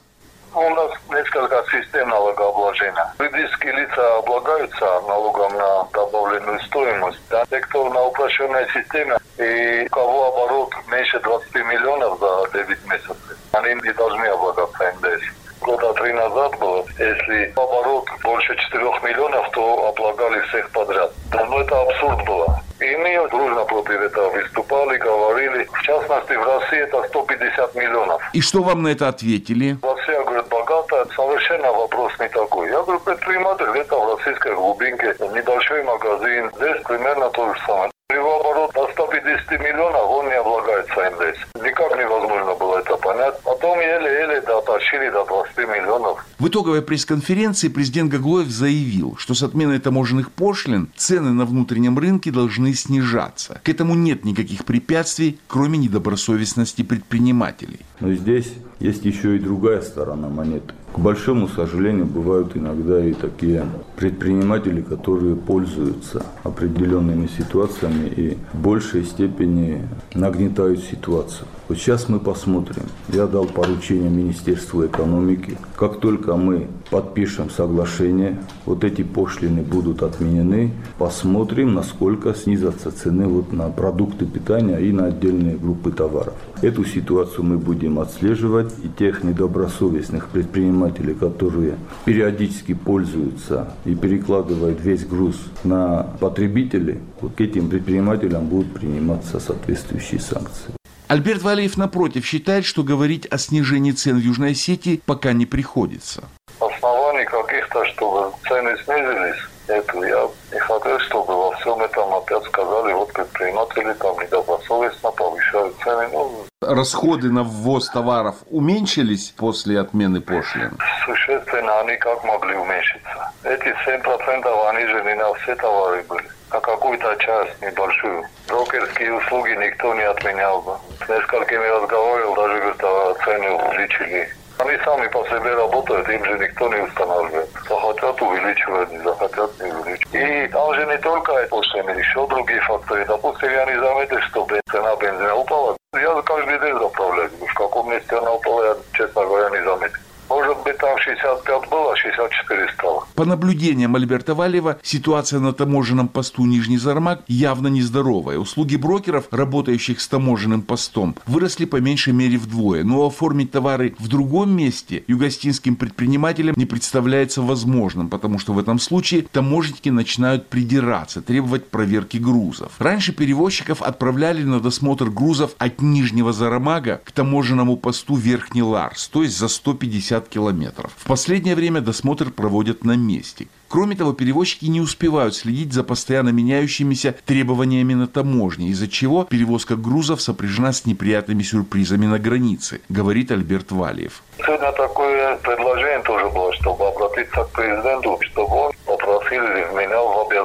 [0.55, 3.13] У нас несколько систем налогообложения.
[3.19, 7.19] Юридические лица облагаются налогом на добавленную стоимость.
[7.31, 12.85] А те, кто на упрощенной системе, и у кого оборот меньше 20 миллионов за 9
[12.85, 13.17] месяцев,
[13.53, 15.23] они не должны облагаться НДС
[15.63, 21.11] года три назад было, если оборот больше 4 миллионов, то облагали всех подряд.
[21.31, 22.62] Давно это абсурд было.
[22.79, 25.67] И мы дружно против этого выступали, говорили.
[25.71, 28.21] В частности, в России это 150 миллионов.
[28.33, 29.77] И что вам на это ответили?
[29.81, 31.05] Россия, говорит, богатая.
[31.15, 32.69] Совершенно вопрос не такой.
[32.69, 36.51] Я говорю, предприниматель где-то в российской глубинке, небольшой магазин.
[36.55, 37.93] Здесь примерно то же самое.
[38.13, 41.39] Его оборот до 150 миллионов, он не облагается НДС.
[41.63, 43.33] Никак невозможно было это понять.
[43.43, 46.23] Потом еле-еле дотащили до 20 миллионов.
[46.37, 52.29] В итоговой пресс-конференции президент Гаглоев заявил, что с отменой таможенных пошлин цены на внутреннем рынке
[52.29, 53.59] должны снижаться.
[53.63, 57.79] К этому нет никаких препятствий, кроме недобросовестности предпринимателей.
[57.99, 60.75] Но здесь есть еще и другая сторона монеты.
[60.93, 63.65] К большому сожалению, бывают иногда и такие
[63.97, 71.47] предприниматели, которые пользуются определенными ситуациями и в большей степени нагнетают ситуацию.
[71.69, 72.83] Вот сейчас мы посмотрим.
[73.07, 75.57] Я дал поручение Министерству экономики.
[75.77, 83.53] Как только мы подпишем соглашение, вот эти пошлины будут отменены, посмотрим, насколько снизятся цены вот
[83.53, 86.33] на продукты питания и на отдельные группы товаров.
[86.61, 95.05] Эту ситуацию мы будем отслеживать, и тех недобросовестных предпринимателей, которые периодически пользуются и перекладывают весь
[95.05, 100.73] груз на потребителей, вот к этим предпринимателям будут приниматься соответствующие санкции.
[101.07, 106.23] Альберт Валиев, напротив, считает, что говорить о снижении цен в Южной Осетии пока не приходится.
[106.59, 112.93] Оснований каких-то, чтобы цены снизились, это я не хотел, чтобы во всем этом опять сказали,
[112.93, 116.07] вот предприниматели там недобросовестно повышают цены.
[116.11, 120.77] Ну, Расходы на ввоз товаров уменьшились после отмены пошлин?
[121.05, 123.31] существенно они как могли уменьшиться.
[123.43, 128.23] Эти 7% они же не на все товары были на какую-то часть небольшую.
[128.47, 130.77] Брокерские услуги никто не отменял бы.
[131.03, 134.29] С несколькими разговаривал, даже говорит, цены увеличили.
[134.59, 137.49] Они сами по себе работают, им же никто не устанавливает.
[137.67, 140.13] Захотят увеличивать, не захотят не увеличивать.
[140.13, 143.03] И там же не только пошлины, еще другие факторы.
[143.05, 145.75] Допустим, я не заметил, что цена бензина упала.
[145.93, 147.31] Я каждый день заправляю.
[147.49, 149.99] В каком месте она упала, я, честно говоря, не заметил.
[150.29, 153.07] Может быть, там 65 было, 64 стало.
[153.15, 158.37] По наблюдениям Альберта Валева, ситуация на таможенном посту Нижний Зармак явно нездоровая.
[158.37, 162.83] Услуги брокеров, работающих с таможенным постом, выросли по меньшей мере вдвое.
[162.83, 168.79] Но оформить товары в другом месте югостинским предпринимателям не представляется возможным, потому что в этом
[168.79, 172.73] случае таможенники начинают придираться, требовать проверки грузов.
[172.79, 179.23] Раньше перевозчиков отправляли на досмотр грузов от Нижнего Зарамага к таможенному посту Верхний Ларс, то
[179.23, 180.91] есть за 150 километров.
[180.97, 183.45] В последнее время досмотр проводят на месте.
[183.67, 189.75] Кроме того, перевозчики не успевают следить за постоянно меняющимися требованиями на таможне, из-за чего перевозка
[189.75, 194.23] грузов сопряжена с неприятными сюрпризами на границе, говорит Альберт Валиев.
[194.37, 199.65] Сегодня такое предложение тоже было, чтобы обратиться к президенту, чтобы он попросил или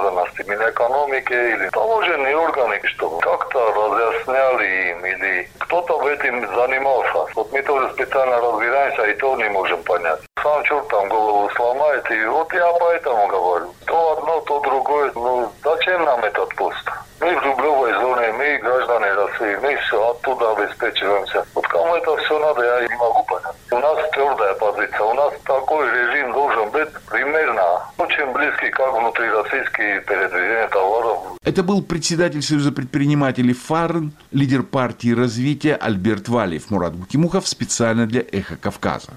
[0.09, 6.07] Да вменял в обязанности Минэкономики или таможенные органи што как-то разъясняли им или кто-то в
[6.07, 7.27] этом занимался.
[7.35, 10.21] Вот мы тоже специально разбираемся и то не можем понять.
[10.43, 13.75] Сам черт там голову сломает, и вот я поэтому па говорю.
[13.87, 15.13] То одно, то другое.
[15.15, 16.91] Ну, зачем нам этот пост?
[17.21, 21.45] Мы в рублевой зоне, мы граждане России, мы все оттуда обеспечиваемся.
[21.53, 23.57] Вот кому это все надо, я не могу понять.
[23.73, 27.63] У нас твердая позиция, у нас такой режим должен быть примерно
[27.99, 31.19] очень близкий, как внутрироссийские передвижения товаров.
[31.45, 36.71] Это был председатель Союза предпринимателей ФАРН, лидер партии развития Альберт Валиев.
[36.71, 39.15] Мурат Букимухов специально для «Эхо Кавказа».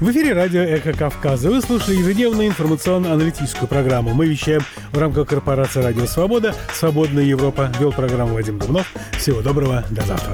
[0.00, 1.50] В эфире радио «Эхо Кавказа».
[1.50, 4.14] Вы слушали ежедневную информационно-аналитическую программу.
[4.14, 6.54] Мы вещаем в рамках корпорации «Радио Свобода».
[6.72, 7.70] «Свободная Европа».
[7.78, 8.90] Вел программу Вадим Дубнов.
[9.18, 9.84] Всего доброго.
[9.90, 10.32] До завтра.